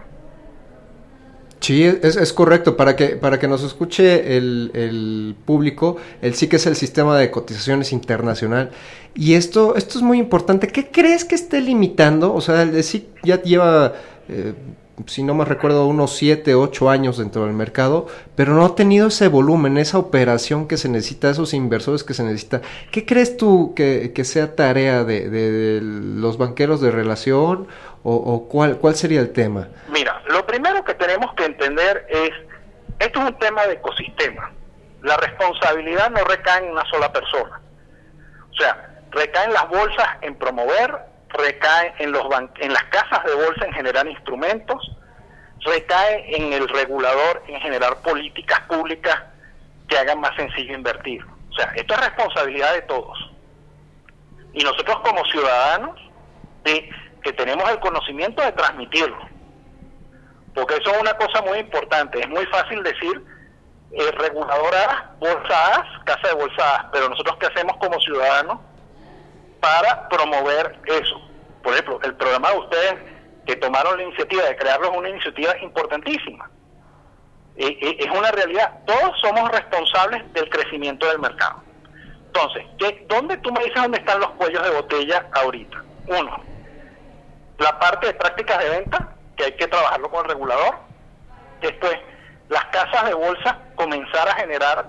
[1.59, 2.77] Sí, es, es correcto.
[2.77, 7.31] Para que, para que nos escuche el, el público, el que es el sistema de
[7.31, 8.71] cotizaciones internacional.
[9.15, 10.67] Y esto, esto es muy importante.
[10.67, 12.33] ¿Qué crees que esté limitando?
[12.33, 13.93] O sea, el SIC ya lleva,
[14.29, 14.53] eh,
[15.07, 19.07] si no me recuerdo, unos 7, 8 años dentro del mercado, pero no ha tenido
[19.07, 22.61] ese volumen, esa operación que se necesita, esos inversores que se necesita.
[22.91, 27.67] ¿Qué crees tú que, que sea tarea de, de- los banqueros de relación
[28.03, 29.69] o, o cuál, cuál sería el tema?
[29.91, 32.31] Mira, lo primero que tenemos que entender es,
[32.99, 34.51] esto es un tema de ecosistema.
[35.01, 37.59] La responsabilidad no recae en una sola persona.
[38.51, 40.97] O sea, recae en las bolsas en promover,
[41.27, 44.95] recae en, los ban- en las casas de bolsa en generar instrumentos,
[45.65, 49.23] recae en el regulador en generar políticas públicas
[49.89, 51.21] que hagan más sencillo invertir.
[51.49, 53.17] O sea, esto es responsabilidad de todos.
[54.53, 55.99] Y nosotros como ciudadanos,
[56.63, 59.34] que tenemos el conocimiento de transmitirlo.
[60.55, 62.19] Porque eso es una cosa muy importante.
[62.19, 63.23] Es muy fácil decir
[63.91, 68.59] eh, regulador A, bolsa A, casa de bolsa A, pero nosotros qué hacemos como ciudadanos
[69.59, 71.21] para promover eso.
[71.61, 72.95] Por ejemplo, el programa de ustedes
[73.45, 76.49] que tomaron la iniciativa de crearlo es una iniciativa importantísima.
[77.57, 78.79] Eh, eh, es una realidad.
[78.85, 81.63] Todos somos responsables del crecimiento del mercado.
[82.27, 85.83] Entonces, ¿qué, ¿dónde tú me dices dónde están los cuellos de botella ahorita?
[86.07, 86.43] Uno,
[87.59, 90.75] la parte de prácticas de venta, que hay que trabajarlo con el regulador.
[91.61, 91.97] Después,
[92.49, 94.87] las casas de bolsa comenzar a generar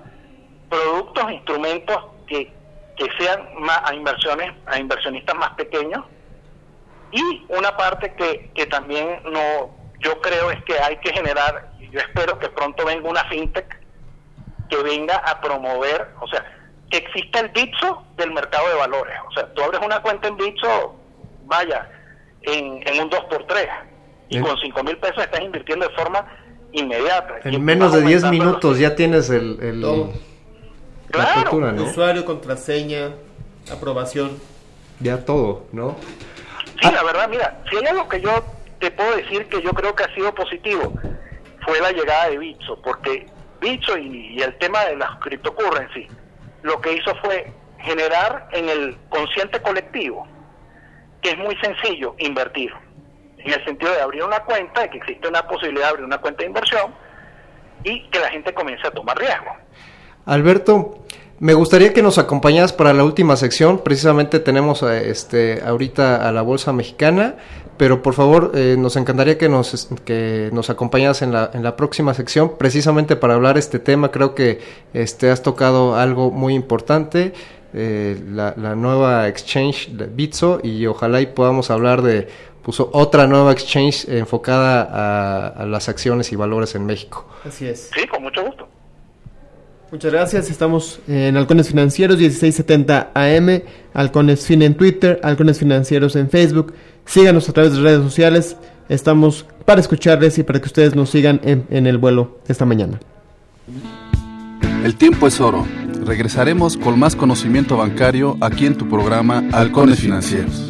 [0.68, 2.52] productos, instrumentos que,
[2.96, 6.04] que sean más a inversiones, a inversionistas más pequeños.
[7.12, 9.70] Y una parte que, que también no,
[10.00, 13.80] yo creo es que hay que generar, y yo espero que pronto venga una fintech
[14.68, 16.44] que venga a promover, o sea,
[16.90, 19.16] que exista el Bitso del mercado de valores.
[19.28, 20.96] O sea, tú abres una cuenta en Bitso,
[21.44, 21.88] vaya,
[22.42, 23.95] en, en un 2x3
[24.28, 26.26] y En- con 5 mil pesos estás invirtiendo de forma
[26.72, 27.36] inmediata.
[27.44, 30.12] En menos de 10 aumentando los- minutos ya tienes el, el- Todo.
[31.12, 31.84] la apertura, ¿no?
[31.84, 33.12] Usuario, contraseña,
[33.72, 34.38] aprobación.
[35.00, 35.96] Ya todo, ¿no?
[36.80, 38.30] Sí, la verdad, mira, si hay algo que yo
[38.80, 40.92] te puedo decir que yo creo que ha sido positivo,
[41.66, 43.26] fue la llegada de Bitso, porque
[43.60, 46.06] Bitso y, y el tema de las cryptocurrency,
[46.62, 50.26] lo que hizo fue generar en el consciente colectivo
[51.22, 52.72] que es muy sencillo invertir,
[53.52, 56.18] en el sentido de abrir una cuenta, de que existe una posibilidad de abrir una
[56.18, 56.94] cuenta de inversión
[57.84, 59.52] y que la gente comience a tomar riesgo.
[60.24, 61.04] Alberto,
[61.38, 63.78] me gustaría que nos acompañaras para la última sección.
[63.84, 67.36] Precisamente tenemos eh, este ahorita a la Bolsa Mexicana,
[67.76, 71.76] pero por favor eh, nos encantaría que nos, que nos acompañaras en la, en la
[71.76, 74.10] próxima sección, precisamente para hablar este tema.
[74.10, 74.60] Creo que
[74.94, 77.34] este has tocado algo muy importante,
[77.74, 82.28] eh, la, la nueva exchange de Bitso, y ojalá y podamos hablar de
[82.66, 87.24] pues, otra nueva exchange enfocada a, a las acciones y valores en México.
[87.44, 87.90] Así es.
[87.94, 88.68] Sí, con mucho gusto.
[89.92, 90.50] Muchas gracias.
[90.50, 93.62] Estamos en Halcones Financieros 1670 AM,
[93.94, 96.74] Halcones Fin en Twitter, Halcones Financieros en Facebook.
[97.04, 98.56] Síganos a través de redes sociales.
[98.88, 102.98] Estamos para escucharles y para que ustedes nos sigan en, en el vuelo esta mañana.
[104.82, 105.64] El tiempo es oro.
[106.04, 110.68] Regresaremos con más conocimiento bancario aquí en tu programa Halcones Financieros.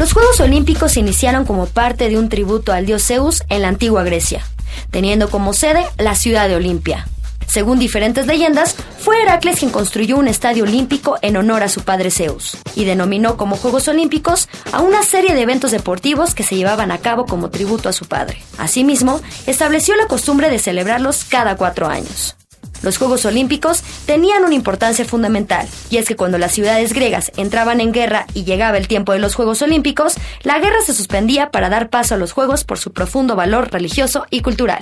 [0.00, 3.68] Los Juegos Olímpicos se iniciaron como parte de un tributo al dios Zeus en la
[3.68, 4.42] antigua Grecia,
[4.90, 7.06] teniendo como sede la ciudad de Olimpia.
[7.46, 12.10] Según diferentes leyendas, fue Heracles quien construyó un estadio olímpico en honor a su padre
[12.10, 16.92] Zeus y denominó como Juegos Olímpicos a una serie de eventos deportivos que se llevaban
[16.92, 18.40] a cabo como tributo a su padre.
[18.56, 22.36] Asimismo, estableció la costumbre de celebrarlos cada cuatro años.
[22.82, 27.80] Los Juegos Olímpicos tenían una importancia fundamental, y es que cuando las ciudades griegas entraban
[27.80, 31.68] en guerra y llegaba el tiempo de los Juegos Olímpicos, la guerra se suspendía para
[31.68, 34.80] dar paso a los Juegos por su profundo valor religioso y cultural.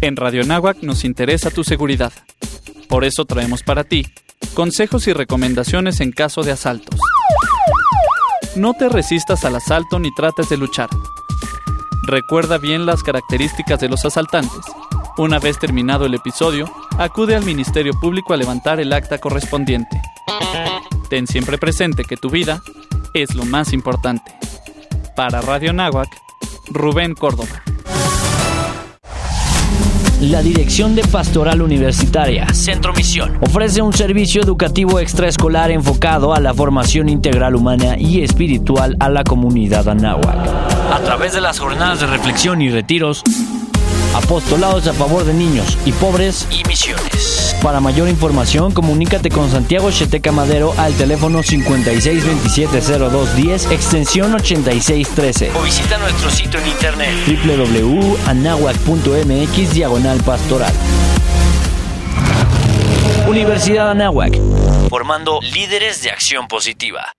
[0.00, 2.12] En Radio Náhuac nos interesa tu seguridad.
[2.88, 4.06] Por eso traemos para ti
[4.54, 7.00] consejos y recomendaciones en caso de asaltos.
[8.54, 10.88] No te resistas al asalto ni trates de luchar.
[12.06, 14.60] Recuerda bien las características de los asaltantes.
[15.18, 20.00] Una vez terminado el episodio, acude al Ministerio Público a levantar el acta correspondiente.
[21.10, 22.62] Ten siempre presente que tu vida
[23.12, 24.32] es lo más importante.
[25.16, 26.08] Para Radio Náhuac,
[26.68, 27.64] Rubén Córdoba.
[30.20, 36.54] La Dirección de Pastoral Universitaria, Centro Misión, ofrece un servicio educativo extraescolar enfocado a la
[36.54, 40.38] formación integral humana y espiritual a la comunidad anáhuac.
[40.90, 43.22] a través de las jornadas de reflexión y retiros,
[44.14, 47.15] apostolados a favor de niños y pobres y misiones.
[47.62, 55.50] Para mayor información, comunícate con Santiago Cheteca Madero al teléfono 56270210, extensión 8613.
[55.58, 60.72] O visita nuestro sitio en internet www.anahuac.mx diagonal pastoral.
[63.28, 64.38] Universidad Anáhuac,
[64.88, 67.12] formando líderes de acción positiva.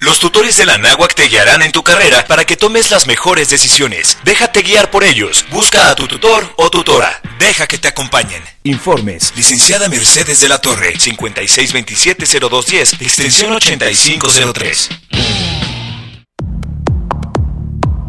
[0.00, 3.48] Los tutores de la Anáhuac te guiarán en tu carrera para que tomes las mejores
[3.48, 4.16] decisiones.
[4.24, 5.44] Déjate guiar por ellos.
[5.50, 7.20] Busca a tu tutor o tutora.
[7.38, 8.42] Deja que te acompañen.
[8.62, 9.32] Informes.
[9.36, 14.88] Licenciada Mercedes de la Torre, 56270210, extensión 8503.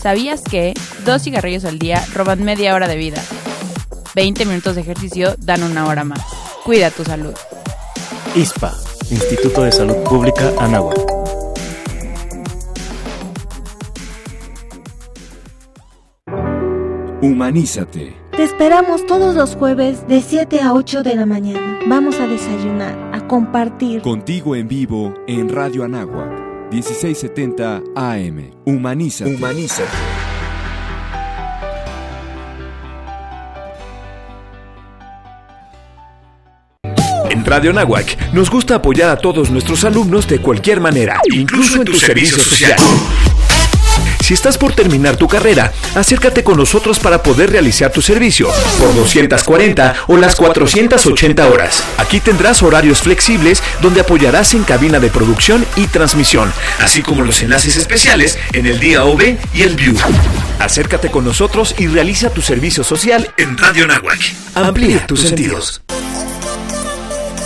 [0.00, 0.74] ¿Sabías que
[1.04, 3.22] dos cigarrillos al día roban media hora de vida?
[4.14, 6.20] 20 minutos de ejercicio dan una hora más.
[6.64, 7.34] Cuida tu salud.
[8.34, 8.74] ISPA,
[9.10, 11.24] Instituto de Salud Pública Anáhuac.
[17.22, 18.14] Humanízate.
[18.32, 21.78] Te esperamos todos los jueves de 7 a 8 de la mañana.
[21.86, 24.02] Vamos a desayunar, a compartir.
[24.02, 26.43] Contigo en vivo en Radio Anáhuac.
[26.74, 28.50] 1670 AM.
[28.64, 29.32] Humanízate.
[29.32, 29.88] Humanízate.
[37.30, 41.84] En Radio Nahuac nos gusta apoyar a todos nuestros alumnos de cualquier manera, incluso en
[41.84, 42.78] tu servicio social.
[44.24, 48.48] Si estás por terminar tu carrera, acércate con nosotros para poder realizar tu servicio
[48.78, 51.84] por 240 o las 480 horas.
[51.98, 56.50] Aquí tendrás horarios flexibles donde apoyarás en cabina de producción y transmisión,
[56.80, 59.94] así como los enlaces especiales en el día OV y el View.
[60.58, 64.20] Acércate con nosotros y realiza tu servicio social en Radio Nahuac.
[64.54, 65.82] Amplía tus sentidos.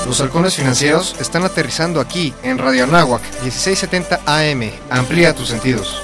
[0.07, 4.71] Los halcones financieros están aterrizando aquí en Radio Anáhuac 1670 AM.
[4.91, 6.03] Amplía tus sentidos.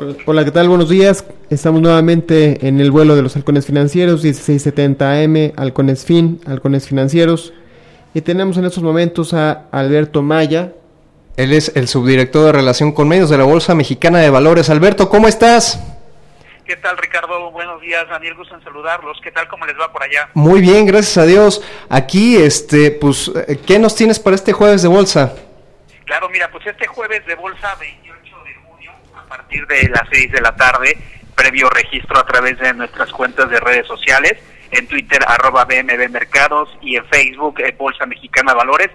[0.00, 0.68] Hola, hola, ¿qué tal?
[0.68, 1.26] Buenos días.
[1.50, 7.52] Estamos nuevamente en el vuelo de los halcones financieros, 1670 AM, halcones fin, halcones financieros.
[8.14, 10.72] Y tenemos en estos momentos a Alberto Maya.
[11.36, 14.70] Él es el subdirector de Relación con Medios de la Bolsa Mexicana de Valores.
[14.70, 15.82] Alberto, ¿cómo estás?
[16.64, 17.50] ¿Qué tal, Ricardo?
[17.50, 18.36] Buenos días, Daniel.
[18.36, 19.18] Gusto en saludarlos.
[19.20, 19.48] ¿Qué tal?
[19.48, 20.30] ¿Cómo les va por allá?
[20.34, 21.60] Muy bien, gracias a Dios.
[21.88, 23.32] Aquí, este, pues,
[23.66, 25.34] ¿qué nos tienes para este jueves de bolsa?
[26.04, 28.07] Claro, mira, pues este jueves de bolsa 28 de junio, a
[29.28, 30.96] partir de las 6 de la tarde,
[31.34, 34.34] previo registro a través de nuestras cuentas de redes sociales,
[34.70, 38.90] en Twitter, arroba BMB Mercados, y en Facebook, eh, Bolsa Mexicana Valores,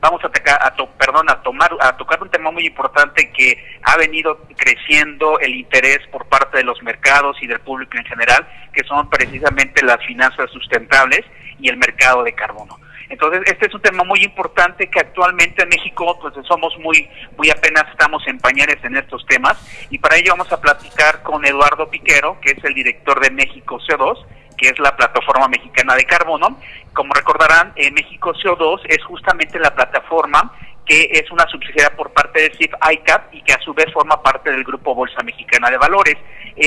[0.00, 3.96] vamos a, tocar, a perdón, a tomar a tocar un tema muy importante que ha
[3.96, 8.82] venido creciendo el interés por parte de los mercados y del público en general, que
[8.84, 11.20] son precisamente las finanzas sustentables
[11.58, 12.78] y el mercado de carbono.
[13.10, 17.50] Entonces, este es un tema muy importante que actualmente en México pues somos muy muy
[17.50, 19.58] apenas estamos en pañales en estos temas
[19.90, 23.78] y para ello vamos a platicar con Eduardo Piquero, que es el director de México
[23.80, 24.24] CO2
[24.56, 26.58] que es la plataforma mexicana de carbono.
[26.92, 30.52] Como recordarán, eh, México CO2 es justamente la plataforma
[30.84, 34.20] que es una subsidiaria por parte de CIF ICAP y que a su vez forma
[34.22, 36.16] parte del Grupo Bolsa Mexicana de Valores.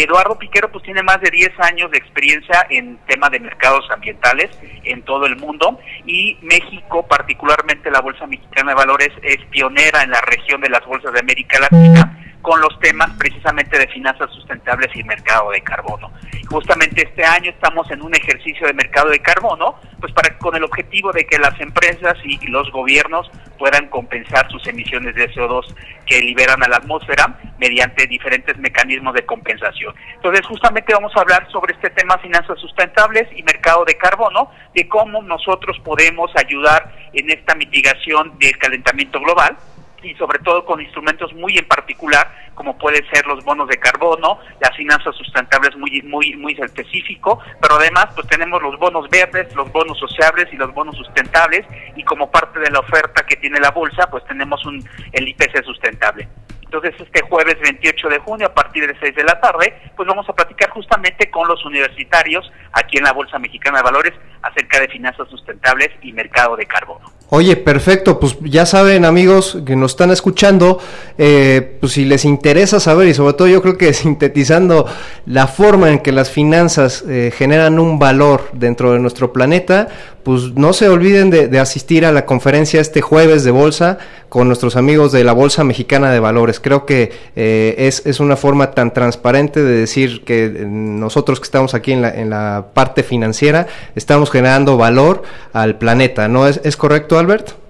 [0.02, 4.50] Eduardo Piquero pues tiene más de 10 años de experiencia en tema de mercados ambientales
[4.84, 10.12] en todo el mundo y México, particularmente la Bolsa Mexicana de Valores, es pionera en
[10.12, 12.13] la región de las bolsas de América Latina
[12.44, 16.12] con los temas precisamente de finanzas sustentables y mercado de carbono.
[16.50, 20.64] Justamente este año estamos en un ejercicio de mercado de carbono, pues para con el
[20.64, 25.74] objetivo de que las empresas y los gobiernos puedan compensar sus emisiones de CO2
[26.06, 29.96] que liberan a la atmósfera mediante diferentes mecanismos de compensación.
[30.16, 34.86] Entonces, justamente vamos a hablar sobre este tema finanzas sustentables y mercado de carbono, de
[34.90, 39.56] cómo nosotros podemos ayudar en esta mitigación del calentamiento global
[40.04, 44.40] y sobre todo con instrumentos muy en particular como pueden ser los bonos de carbono,
[44.62, 49.72] las finanzas sustentables muy muy muy específico, pero además pues tenemos los bonos verdes, los
[49.72, 53.72] bonos sociables y los bonos sustentables y como parte de la oferta que tiene la
[53.72, 56.28] bolsa pues tenemos un el IPC sustentable.
[56.74, 60.28] Entonces, este jueves 28 de junio, a partir de 6 de la tarde, pues vamos
[60.28, 64.88] a platicar justamente con los universitarios aquí en la Bolsa Mexicana de Valores acerca de
[64.88, 67.12] finanzas sustentables y mercado de carbono.
[67.30, 70.78] Oye, perfecto, pues ya saben amigos que nos están escuchando,
[71.18, 74.86] eh, pues si les interesa saber y sobre todo yo creo que sintetizando
[75.26, 79.88] la forma en que las finanzas eh, generan un valor dentro de nuestro planeta,
[80.24, 83.98] pues no se olviden de, asistir a la conferencia este jueves de bolsa
[84.30, 86.60] con nuestros amigos de la Bolsa Mexicana de Valores.
[86.60, 91.44] Creo que eh, es, es una forma tan transparente de decir que eh, nosotros que
[91.44, 96.48] estamos aquí en la, en la parte financiera estamos generando valor al planeta, ¿no?
[96.48, 97.64] ¿Es, es correcto, Albert?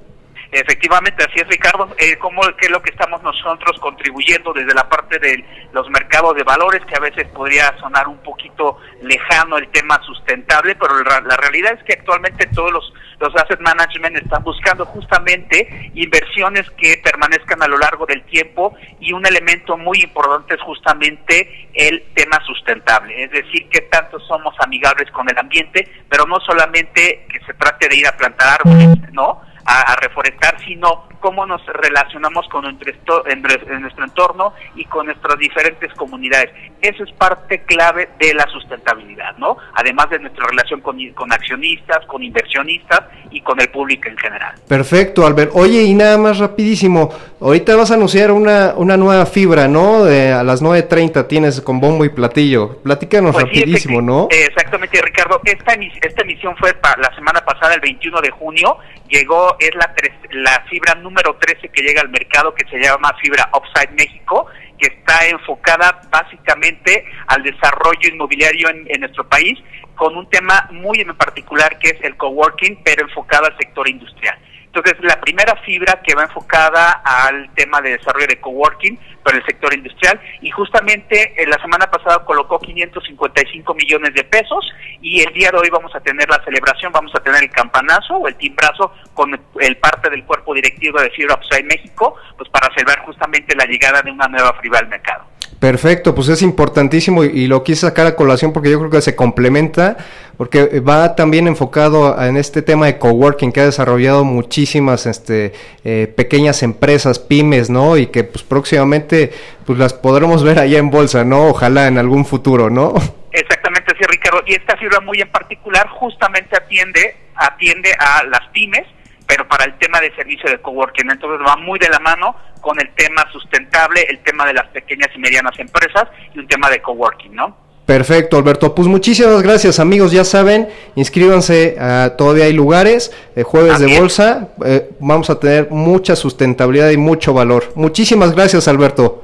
[0.51, 1.89] Efectivamente, así es, Ricardo.
[1.97, 6.35] Eh, ¿Cómo qué es lo que estamos nosotros contribuyendo desde la parte de los mercados
[6.35, 11.37] de valores, que a veces podría sonar un poquito lejano el tema sustentable, pero la
[11.37, 12.93] realidad es que actualmente todos los,
[13.23, 19.13] los asset management están buscando justamente inversiones que permanezcan a lo largo del tiempo y
[19.13, 25.09] un elemento muy importante es justamente el tema sustentable, es decir, que tanto somos amigables
[25.11, 29.41] con el ambiente, pero no solamente que se trate de ir a plantar árboles, ¿no?
[29.65, 33.41] a, a, reforestar, sino cómo nos relacionamos con nuestro, en,
[33.81, 36.49] nuestro entorno y con nuestras diferentes comunidades.
[36.81, 39.55] Eso es parte clave de la sustentabilidad, ¿no?
[39.75, 44.53] Además de nuestra relación con, con accionistas, con inversionistas y con el público en general.
[44.67, 45.51] Perfecto, Albert.
[45.53, 47.09] Oye, y nada más rapidísimo,
[47.39, 50.03] ahorita vas a anunciar una, una nueva fibra, ¿no?
[50.03, 52.79] De, a las 9.30 tienes con bombo y platillo.
[52.83, 54.27] Platícanos Pues rapidísimo, ¿no?
[54.29, 55.39] Exactamente, Ricardo.
[55.45, 58.77] Esta, esta emisión fue pa- la semana pasada, el 21 de junio.
[59.07, 63.15] Llegó, es la, tres- la fibra número 13 que llega al mercado, que se llama
[63.21, 64.47] Fibra Upside México,
[64.79, 69.59] que está enfocada básicamente al desarrollo inmobiliario en, en nuestro país,
[69.95, 74.37] con un tema muy en particular que es el coworking, pero enfocado al sector industrial.
[74.75, 79.45] Entonces, la primera fibra que va enfocada al tema de desarrollo de coworking para el
[79.45, 84.65] sector industrial y justamente eh, la semana pasada colocó 555 millones de pesos
[84.99, 88.15] y el día de hoy vamos a tener la celebración, vamos a tener el campanazo
[88.15, 92.73] o el timbrazo con el parte del cuerpo directivo de Fibra Upside México, pues para
[92.73, 95.32] celebrar justamente la llegada de una nueva fibra al mercado.
[95.63, 99.15] Perfecto, pues es importantísimo y, lo quise sacar a colación porque yo creo que se
[99.15, 99.95] complementa,
[100.35, 105.53] porque va también enfocado en este tema de coworking que ha desarrollado muchísimas este,
[105.85, 107.95] eh, pequeñas empresas, pymes, ¿no?
[107.95, 109.31] Y que pues próximamente
[109.65, 111.47] pues las podremos ver allá en bolsa, ¿no?
[111.47, 112.95] Ojalá en algún futuro, ¿no?
[113.31, 114.41] Exactamente, sí, Ricardo.
[114.45, 118.85] Y esta fibra muy en particular justamente atiende, atiende a las pymes,
[119.27, 121.09] pero para el tema de servicio de coworking.
[121.09, 125.09] Entonces va muy de la mano con el tema sustentable, el tema de las pequeñas
[125.15, 127.63] y medianas empresas y un tema de coworking, ¿no?
[127.85, 128.73] Perfecto, Alberto.
[128.73, 130.13] Pues muchísimas gracias, amigos.
[130.13, 133.11] Ya saben, inscríbanse, ah, todavía hay lugares.
[133.35, 137.73] eh, jueves de bolsa, eh, vamos a tener mucha sustentabilidad y mucho valor.
[137.75, 139.23] Muchísimas gracias, Alberto.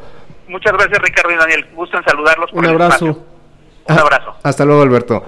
[0.49, 1.67] Muchas gracias, Ricardo y Daniel.
[1.73, 2.51] Gusto en saludarlos.
[2.51, 3.05] por Un el abrazo.
[3.87, 4.35] Un abrazo.
[4.43, 5.23] Hasta luego, Alberto.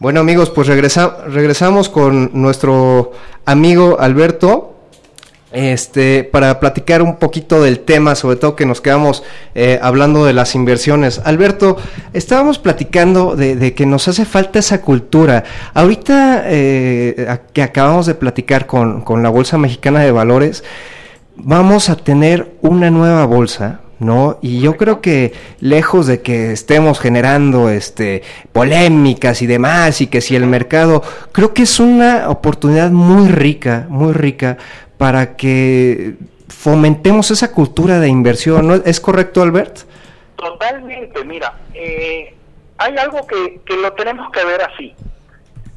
[0.00, 3.12] Bueno, amigos, pues regresa- regresamos con nuestro
[3.44, 4.74] amigo Alberto.
[5.50, 9.22] Este, para platicar un poquito del tema, sobre todo que nos quedamos
[9.54, 11.22] eh, hablando de las inversiones.
[11.24, 11.78] Alberto,
[12.12, 15.44] estábamos platicando de, que nos hace falta esa cultura.
[15.72, 20.64] Ahorita eh, que acabamos de platicar con, con la Bolsa Mexicana de Valores,
[21.34, 24.38] vamos a tener una nueva bolsa, ¿no?
[24.42, 28.22] Y yo creo que lejos de que estemos generando este
[28.52, 33.86] polémicas y demás y que si el mercado, creo que es una oportunidad muy rica,
[33.88, 34.56] muy rica
[34.98, 36.14] para que
[36.48, 38.82] fomentemos esa cultura de inversión.
[38.84, 39.78] ¿Es correcto, Albert?
[40.36, 42.34] Totalmente, mira, eh,
[42.78, 44.94] hay algo que, que lo tenemos que ver así.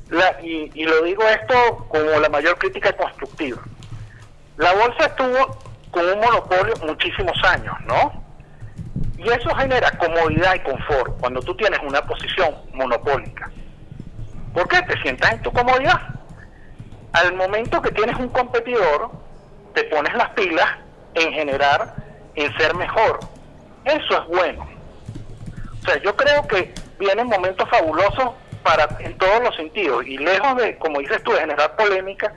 [0.10, 3.58] La- y, y lo digo esto como la mayor crítica constructiva.
[4.58, 5.58] La bolsa estuvo
[5.92, 8.24] con un monopolio muchísimos años, ¿no?
[9.18, 13.52] Y eso genera comodidad y confort cuando tú tienes una posición monopólica.
[14.54, 14.82] ¿Por qué?
[14.82, 16.02] Te sientas en tu comodidad.
[17.14, 19.12] Al momento que tienes un competidor,
[19.74, 20.68] te pones las pilas
[21.14, 21.94] en generar,
[22.36, 23.20] en ser mejor.
[23.86, 24.68] Eso es bueno.
[25.82, 28.32] O sea, yo creo que vienen momentos fabulosos
[28.64, 32.34] para en todos los sentidos y lejos de, como dices tú, de generar polémica,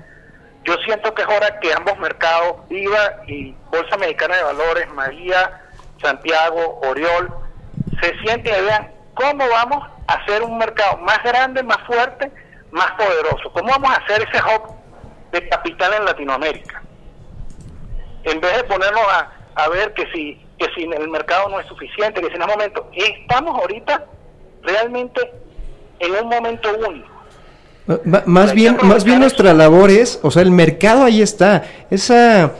[0.64, 5.62] yo siento que es hora que ambos mercados, IVA y Bolsa Mexicana de Valores, María,
[6.02, 7.30] Santiago, Oriol,
[8.00, 12.30] se sienten y vean cómo vamos a hacer un mercado más grande, más fuerte,
[12.70, 13.52] más poderoso.
[13.52, 14.74] ¿Cómo vamos a hacer ese hub
[15.32, 16.82] de capital en Latinoamérica?
[18.24, 21.66] En vez de ponernos a, a ver que si, que si el mercado no es
[21.66, 24.06] suficiente, que si no es momento, estamos ahorita
[24.62, 25.30] realmente
[25.98, 27.13] en un momento único.
[28.24, 32.52] Más bien, más bien nuestra labor es, o sea, el mercado ahí está, esa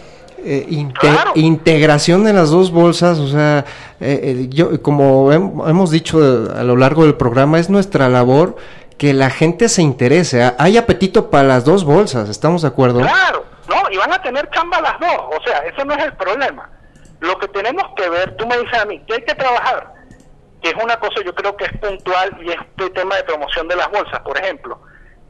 [0.45, 3.65] eh, inte- integración de las dos bolsas, o sea,
[4.01, 6.19] eh, eh, yo como hem- hemos dicho
[6.55, 8.57] a lo largo del programa es nuestra labor
[8.99, 10.43] que la gente se interese.
[10.43, 13.01] Ha- Hay apetito para las dos bolsas, ¿estamos de acuerdo?
[13.01, 16.13] Claro, no, y van a tener chamba las dos, o sea, eso no es el
[16.13, 16.69] problema.
[17.21, 19.95] Lo que tenemos que ver, tú me dices a mí, que hay que trabajar,
[20.63, 23.67] que es una cosa yo creo que es puntual y es este tema de promoción
[23.69, 24.79] de las bolsas, por ejemplo,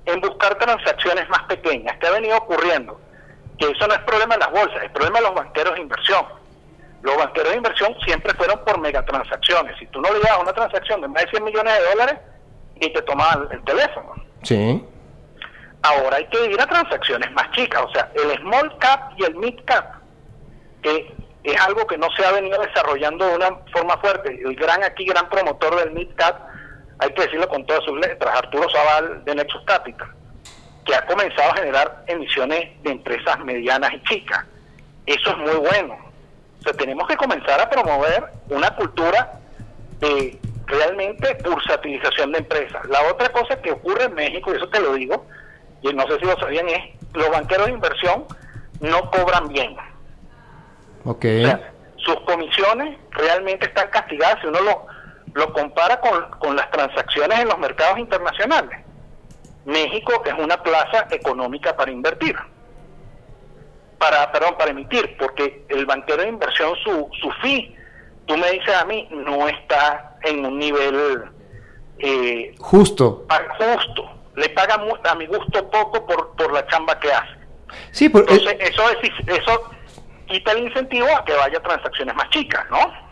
[0.07, 3.00] en buscar transacciones más pequeñas, que ha venido ocurriendo,
[3.59, 6.26] que eso no es problema de las bolsas, es problema de los banqueros de inversión.
[7.02, 9.78] Los banqueros de inversión siempre fueron por megatransacciones.
[9.78, 12.18] Si tú no le llevas una transacción de más de 100 millones de dólares,
[12.80, 14.14] y te tomaban el teléfono.
[14.42, 14.84] Sí.
[15.82, 19.34] Ahora hay que ir a transacciones más chicas, o sea, el small cap y el
[19.36, 19.96] mid cap,
[20.82, 24.40] que es algo que no se ha venido desarrollando de una forma fuerte.
[24.44, 26.48] El gran aquí, gran promotor del mid cap,
[26.99, 30.09] hay que decirlo con todas sus letras, Arturo Zaval de Nexus Capital,
[30.84, 34.45] que ha comenzado a generar emisiones de empresas medianas y chicas.
[35.07, 35.97] Eso es muy bueno.
[36.61, 39.40] O sea, tenemos que comenzar a promover una cultura
[40.01, 42.84] de realmente bursatilización de empresas.
[42.88, 45.26] La otra cosa que ocurre en México, y eso te lo digo,
[45.82, 46.82] y no sé si lo sabían, es
[47.12, 48.24] los banqueros de inversión
[48.80, 49.76] no cobran bien.
[51.05, 51.24] Ok.
[51.97, 54.86] Sus comisiones realmente están castigadas si uno lo,
[55.35, 58.78] lo compara con, con las transacciones en los mercados internacionales.
[59.64, 62.37] México es una plaza económica para invertir.
[63.99, 67.76] Para, perdón, para emitir, porque el banquero de inversión, su, su fee,
[68.26, 71.24] tú me dices a mí, no está en un nivel
[71.99, 73.26] eh, Justo.
[73.59, 74.11] justo.
[74.37, 77.35] Le paga a mi gusto poco por, por la chamba que hace.
[77.93, 79.70] Sí, por, Entonces, eso, es, eso
[80.26, 83.03] quita el incentivo a que vaya a transacciones más chicas, ¿no?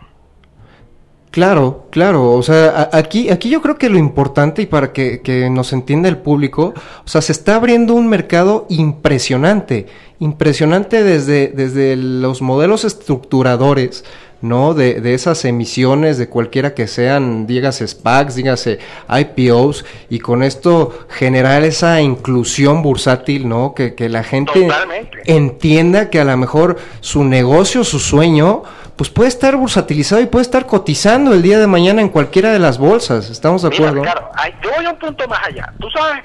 [1.33, 5.49] Claro, claro, o sea, aquí, aquí yo creo que lo importante y para que, que
[5.49, 9.87] nos entienda el público, o sea, se está abriendo un mercado impresionante,
[10.19, 14.05] impresionante desde, desde los modelos estructuradores,
[14.43, 14.75] ¿no?
[14.75, 18.79] De, de esas emisiones, de cualquiera que sean, dígase SPACs, dígase
[19.09, 23.75] IPOs, y con esto generar esa inclusión bursátil, ¿no?
[23.75, 24.69] Que, que la gente
[25.25, 28.63] entienda que a lo mejor su negocio, su sueño,
[28.97, 32.59] pues puede estar bursatilizado y puede estar cotizando el día de mañana en cualquiera de
[32.59, 33.31] las bolsas.
[33.31, 34.31] ¿Estamos de Mira, acuerdo?
[34.35, 35.73] Ay, yo voy a un punto más allá.
[35.81, 36.23] ¿Tú sabes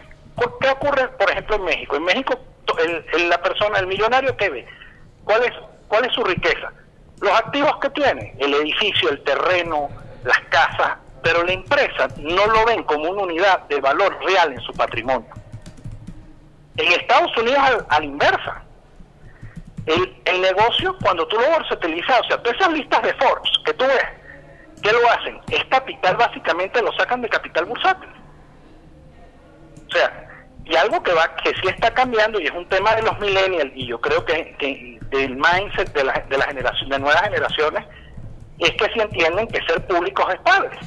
[0.59, 1.95] qué ocurre, por ejemplo, en México?
[1.95, 4.65] En México, to- el- el- la persona, el millonario que ve,
[5.23, 5.51] ¿cuál es,
[5.87, 6.71] ¿cuál es su riqueza?
[7.21, 9.89] Los activos que tiene, el edificio, el terreno,
[10.23, 14.61] las casas, pero la empresa no lo ven como una unidad de valor real en
[14.61, 15.29] su patrimonio.
[16.77, 18.63] En Estados Unidos, al, a la inversa.
[19.87, 23.85] El, negocio, cuando tú lo versatilizas, o sea, todas esas listas de Forbes que tú
[23.85, 24.05] ves,
[24.83, 25.39] ¿qué lo hacen?
[25.49, 28.09] Es capital, básicamente lo sacan de capital bursátil.
[29.87, 30.26] O sea,
[30.69, 33.71] y algo que va que sí está cambiando y es un tema de los millennials
[33.75, 37.85] y yo creo que, que del mindset de la, de la generación de nuevas generaciones
[38.59, 40.77] es que sí entienden que ser públicos es padre.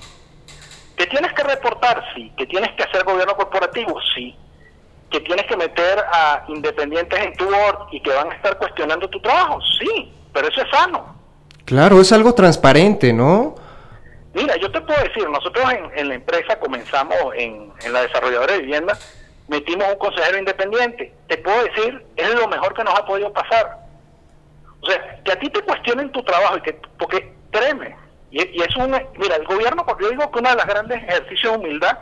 [0.96, 2.32] Que tienes que reportar, sí.
[2.36, 4.36] Que tienes que hacer gobierno corporativo, sí.
[5.10, 9.08] Que tienes que meter a independientes en tu board y que van a estar cuestionando
[9.08, 10.12] tu trabajo, sí.
[10.32, 11.16] Pero eso es sano.
[11.64, 13.54] Claro, es algo transparente, ¿no?
[14.34, 18.52] Mira, yo te puedo decir, nosotros en, en la empresa comenzamos en, en la desarrolladora
[18.54, 18.96] de vivienda,
[19.50, 21.12] metimos un consejero independiente.
[21.26, 23.78] Te puedo decir, es lo mejor que nos ha podido pasar.
[24.80, 27.96] O sea, que a ti te cuestionen tu trabajo y que, porque créeme,
[28.30, 31.52] y, es un, mira, el gobierno, porque yo digo que uno de los grandes ejercicios
[31.52, 31.98] de humildad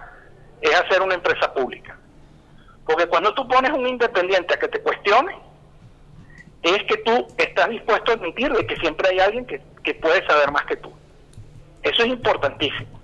[0.61, 1.99] es hacer una empresa pública.
[2.85, 5.35] Porque cuando tú pones un independiente a que te cuestione,
[6.63, 10.25] es que tú estás dispuesto a admitir de que siempre hay alguien que, que puede
[10.27, 10.93] saber más que tú.
[11.83, 12.99] Eso es importantísimo.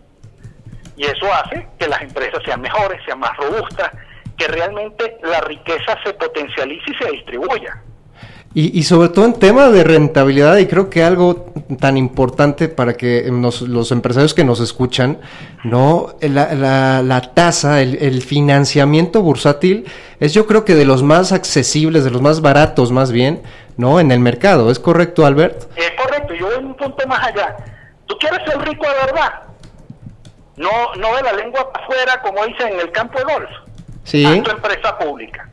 [0.97, 3.91] Y eso hace que las empresas sean mejores, sean más robustas,
[4.37, 7.83] que realmente la riqueza se potencialice y se distribuya.
[8.57, 11.47] Y, y sobre todo en tema de rentabilidad, y creo que algo
[11.81, 15.19] tan importante para que nos- los empresarios que nos escuchan,
[15.65, 16.15] ¿no?
[16.21, 19.87] La, la- la tasa, el, el financiamiento bursátil
[20.21, 23.43] es yo creo que de los más accesibles, de los más baratos más bien,
[23.77, 23.99] ¿no?
[23.99, 25.65] En el mercado, ¿es correcto, Albert?
[25.77, 27.57] Es correcto, yo voy un punto más allá.
[28.07, 29.33] ¿Tú quieres ser rico de verdad?
[30.57, 33.51] No, no de la lengua para afuera, como dicen en el campo de golf.
[34.05, 35.49] Haz tu empresa pública.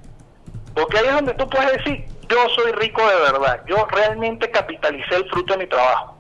[0.74, 5.16] Porque ahí es donde tú puedes decir, yo soy rico de verdad, yo realmente capitalicé
[5.16, 6.18] el fruto de mi trabajo.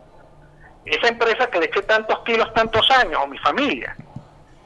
[0.86, 3.96] Esa empresa que eché tantos kilos, tantos años, o mi familia,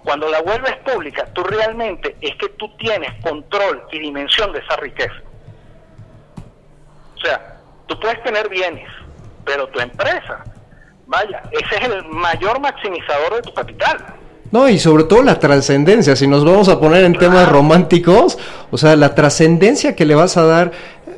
[0.03, 4.75] cuando la vuelves pública, tú realmente es que tú tienes control y dimensión de esa
[4.77, 5.15] riqueza.
[7.15, 7.57] O sea,
[7.87, 8.87] tú puedes tener bienes,
[9.43, 10.43] pero tu empresa,
[11.07, 14.14] vaya, ese es el mayor maximizador de tu capital.
[14.55, 18.37] No, y sobre todo la trascendencia, si nos vamos a poner en temas románticos,
[18.71, 20.71] o sea, la trascendencia que le vas a dar,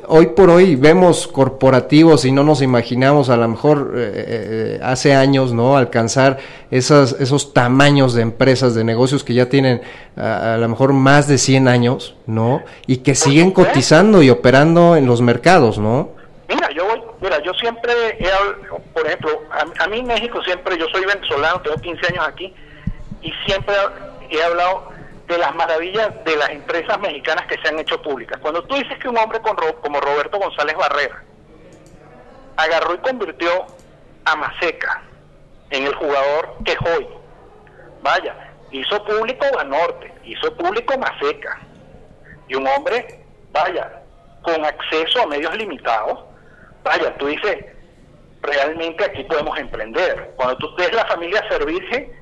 [0.08, 5.14] hoy por hoy vemos corporativos y no nos imaginamos a lo mejor eh, eh, hace
[5.14, 5.76] años, ¿no?
[5.76, 6.38] Alcanzar
[6.72, 9.82] esas, esos tamaños de empresas, de negocios que ya tienen
[10.16, 12.64] a, a lo mejor más de 100 años, ¿no?
[12.88, 16.08] Y que siguen cotizando y operando en los mercados, ¿no?
[16.48, 18.28] Mira, yo voy, mira, yo siempre he
[18.92, 22.52] por ejemplo, a, a mí en México siempre, yo soy venezolano, tengo 15 años aquí,
[23.28, 23.74] y siempre
[24.30, 24.90] he hablado
[25.26, 28.38] de las maravillas de las empresas mexicanas que se han hecho públicas.
[28.40, 31.22] Cuando tú dices que un hombre con como Roberto González Barrera
[32.56, 33.66] agarró y convirtió
[34.24, 35.02] a Maseca
[35.70, 37.06] en el jugador que hoy,
[38.02, 41.60] vaya, hizo público Banorte, hizo público Maseca,
[42.48, 43.22] y un hombre,
[43.52, 44.02] vaya,
[44.40, 46.24] con acceso a medios limitados,
[46.82, 47.66] vaya, tú dices,
[48.40, 50.32] realmente aquí podemos emprender.
[50.36, 52.17] Cuando tú ves la familia Servirge,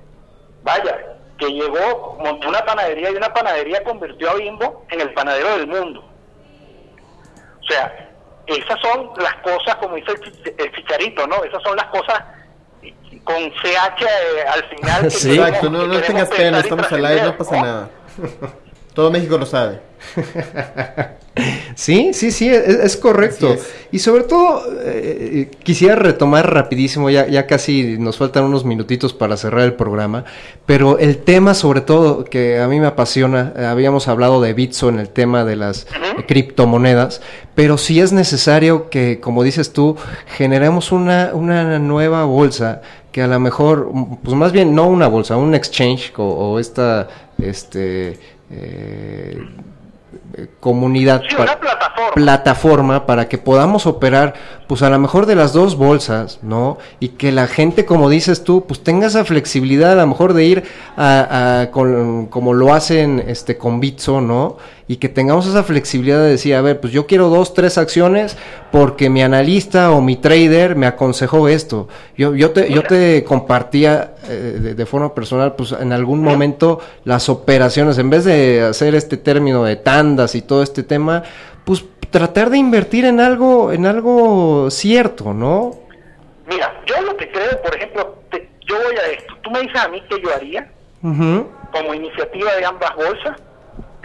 [0.67, 0.99] vaya,
[1.39, 5.67] que llegó, montó una panadería y una panadería convirtió a Bimbo en el panadero del
[5.69, 6.05] mundo.
[7.63, 8.11] O sea,
[8.47, 11.43] esas son las cosas, como dice el, chi- el chicharito, ¿no?
[11.45, 12.23] Esas son las cosas
[13.25, 15.03] con CH eh, al final.
[15.03, 15.29] que Sí.
[15.31, 17.89] queremos- Exacto, no, no tengas pena, estamos al aire, no pasa nada.
[18.95, 19.81] Todo México lo sabe.
[21.75, 23.53] Sí, sí, sí, es, es correcto.
[23.53, 23.71] Es.
[23.93, 29.37] Y sobre todo, eh, quisiera retomar rapidísimo, ya, ya casi nos faltan unos minutitos para
[29.37, 30.25] cerrar el programa,
[30.65, 34.89] pero el tema sobre todo que a mí me apasiona, eh, habíamos hablado de Bitso
[34.89, 37.21] en el tema de las eh, criptomonedas,
[37.55, 42.81] pero sí es necesario que, como dices tú, generemos una, una nueva bolsa
[43.13, 43.91] que a lo mejor,
[44.23, 48.19] pues más bien no una bolsa, un exchange o, o esta, este,
[48.51, 49.39] eh, eh,
[50.61, 52.13] comunidad Sí, una plataforma.
[52.15, 54.35] plataforma para que podamos operar
[54.67, 56.79] pues a lo mejor de las dos bolsas, ¿no?
[57.01, 60.45] Y que la gente, como dices tú, pues tenga esa flexibilidad a lo mejor de
[60.45, 60.65] ir
[60.97, 64.57] a, a- con- como lo hacen este con Bitso, ¿no?
[64.89, 68.37] Y que tengamos esa flexibilidad de decir, a ver, pues yo quiero dos, tres acciones
[68.71, 71.89] porque mi analista o mi trader me aconsejó esto.
[72.17, 76.79] Yo, yo te, yo te compartía eh, de, de forma personal, pues en algún momento
[77.05, 81.25] las operaciones, en vez de hacer este término de tandas y todo este tema,
[81.65, 85.73] pues tratar de invertir en algo, en algo cierto, ¿no?
[86.49, 89.35] Mira, yo lo que creo, por ejemplo, te- yo voy a esto.
[89.43, 90.71] Tú me dices a mí qué yo haría
[91.73, 93.37] como iniciativa de ambas bolsas.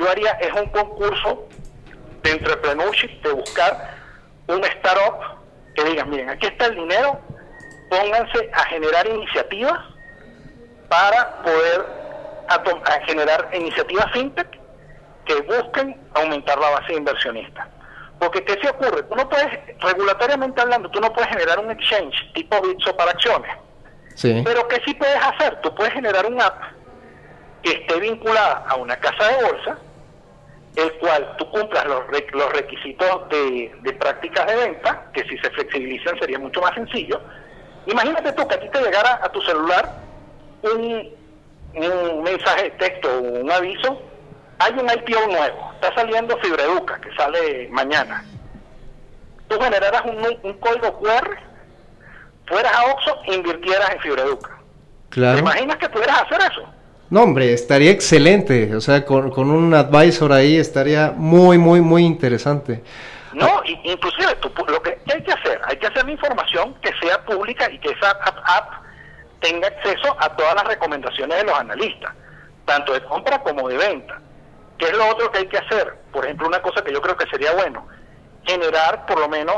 [0.02, 1.48] Yo haría es un concurso
[2.24, 3.96] de entrepreneurship, de buscar
[4.48, 5.38] un startup
[5.76, 7.20] que digan, miren, aquí está el dinero,
[7.88, 9.80] pónganse a generar iniciativas
[10.90, 11.86] para poder
[12.50, 14.48] a to- a generar iniciativas fintech
[15.26, 17.68] que busquen aumentar la base de inversionistas.
[18.20, 19.04] Porque ¿qué se ocurre?
[19.04, 19.48] Tú no puedes,
[19.80, 23.56] regulatoriamente hablando, tú no puedes generar un exchange tipo Bitso para acciones.
[24.16, 24.42] Sí.
[24.44, 25.62] Pero ¿qué sí puedes hacer?
[25.62, 26.60] Tú puedes generar un app
[27.64, 29.78] que esté vinculada a una casa de bolsa,
[30.76, 32.02] el cual tú cumplas los,
[32.32, 37.20] los requisitos de, de prácticas de venta, que si se flexibilizan sería mucho más sencillo.
[37.88, 39.90] Imagínate tú que a ti te llegara a tu celular
[40.64, 41.10] un,
[41.76, 44.02] un mensaje de texto o un aviso,
[44.60, 48.24] hay un IPO nuevo, está saliendo Fibreduca, que sale mañana.
[49.48, 51.38] Tú generaras un, un código QR,
[52.48, 54.50] fueras a Oxxo e invirtieras en Fibreduca.
[55.10, 55.40] ¿Te Claro.
[55.40, 56.66] imaginas que pudieras hacer eso?
[57.12, 58.74] No, hombre, estaría excelente.
[58.74, 62.82] O sea, con, con un advisor ahí estaría muy, muy, muy interesante.
[63.34, 66.92] No, inclusive tú lo que ¿qué hay que hacer, hay que hacer la información que
[67.02, 68.72] sea pública y que esa app, app
[69.42, 72.14] tenga acceso a todas las recomendaciones de los analistas,
[72.66, 74.20] tanto de compra como de venta.
[74.78, 75.94] ¿Qué es lo otro que hay que hacer?
[76.14, 77.88] Por ejemplo, una cosa que yo creo que sería bueno,
[78.44, 79.56] generar por lo menos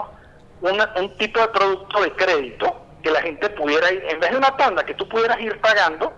[0.62, 4.38] una- un tipo de producto de crédito que la gente pudiera ir, en vez de
[4.38, 6.14] una tanda, que tú pudieras ir pagando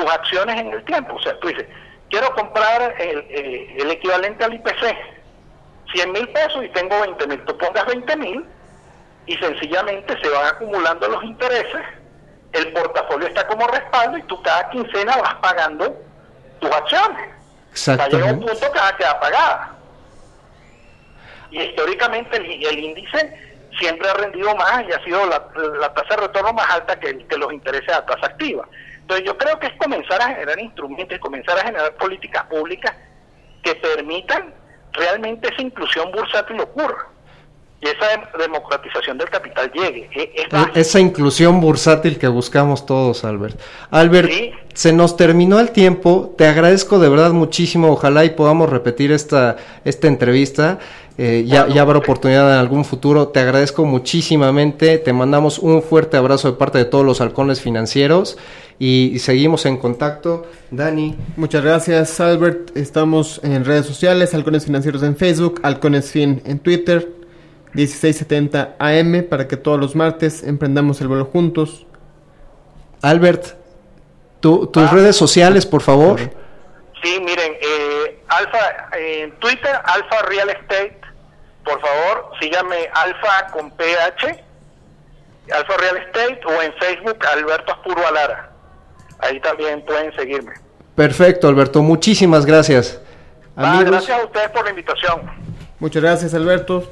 [0.00, 1.14] tus acciones en el tiempo.
[1.14, 1.66] O sea, tú dices,
[2.08, 4.96] quiero comprar el, eh, el equivalente al IPC,
[5.92, 7.44] 100 mil pesos y tengo 20 mil.
[7.44, 8.44] Tú pongas 20 mil
[9.26, 11.82] y sencillamente se van acumulando los intereses,
[12.52, 15.96] el portafolio está como respaldo y tú cada quincena vas pagando
[16.60, 17.18] tus acciones.
[17.20, 18.46] A llegar un Exactamente.
[18.46, 19.70] punto que va a quedar pagada.
[21.52, 25.46] Y históricamente el, el índice siempre ha rendido más y ha sido la,
[25.78, 28.66] la tasa de retorno más alta que, que los intereses a tasa activa.
[29.02, 32.94] Entonces yo creo que es comenzar a generar instrumentos, comenzar a generar políticas públicas
[33.62, 34.54] que permitan
[34.92, 37.06] realmente esa inclusión bursátil ocurra
[37.82, 40.10] y esa dem- democratización del capital llegue.
[40.14, 40.80] E- es E-.
[40.80, 43.58] Esa inclusión bursátil que buscamos todos, Albert.
[43.90, 44.30] Albert,
[44.74, 46.34] se nos terminó el tiempo.
[46.36, 47.90] Te agradezco de verdad muchísimo.
[47.90, 50.78] Ojalá y podamos repetir esta, esta entrevista.
[51.22, 53.28] Eh, ya, ya habrá oportunidad en algún futuro.
[53.28, 54.96] Te agradezco muchísimamente.
[54.96, 58.38] Te mandamos un fuerte abrazo de parte de todos los halcones financieros
[58.78, 60.46] y, y seguimos en contacto.
[60.70, 61.16] Dani.
[61.36, 62.74] Muchas gracias, Albert.
[62.74, 67.06] Estamos en redes sociales, Halcones Financieros en Facebook, Halcones Fin en Twitter.
[67.74, 71.86] 1670 AM para que todos los martes emprendamos el vuelo juntos.
[73.02, 73.56] Albert,
[74.40, 74.90] tu- tus Ah.
[74.92, 76.18] redes sociales, por favor.
[77.02, 78.58] Sí, miren, eh, Alfa,
[78.98, 80.96] en Twitter, Alfa Real Estate,
[81.70, 84.44] por favor, síganme Alfa con PH,
[85.54, 88.50] Alfa Real Estate, o en Facebook, Alberto Aspuro Alara.
[89.20, 90.52] Ahí también pueden seguirme.
[90.96, 91.82] Perfecto, Alberto.
[91.82, 93.00] Muchísimas gracias.
[93.56, 95.20] Ah, gracias a ustedes por la invitación.
[95.78, 96.90] Muchas gracias, Alberto.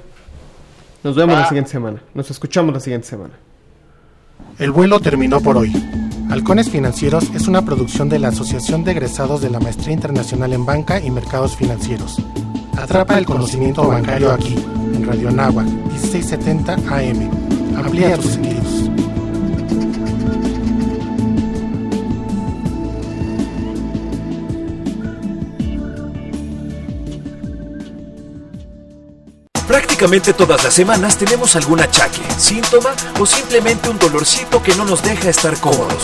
[1.03, 2.01] Nos vemos la siguiente semana.
[2.15, 3.35] Nos escuchamos la siguiente semana.
[4.59, 5.73] El vuelo terminó por hoy.
[6.31, 10.67] Halcones Financieros es una producción de la Asociación de Egresados de la Maestría Internacional en
[10.67, 12.17] Banca y Mercados Financieros.
[12.79, 14.55] Atrapa el conocimiento bancario aquí,
[14.95, 17.31] en Radio Anáhuac, 1670 AM.
[17.77, 18.89] Amplía tus sentidos.
[29.67, 35.03] Prácticamente todas las semanas tenemos algún achaque, síntoma o simplemente un dolorcito que no nos
[35.03, 35.95] deja estar cómodos.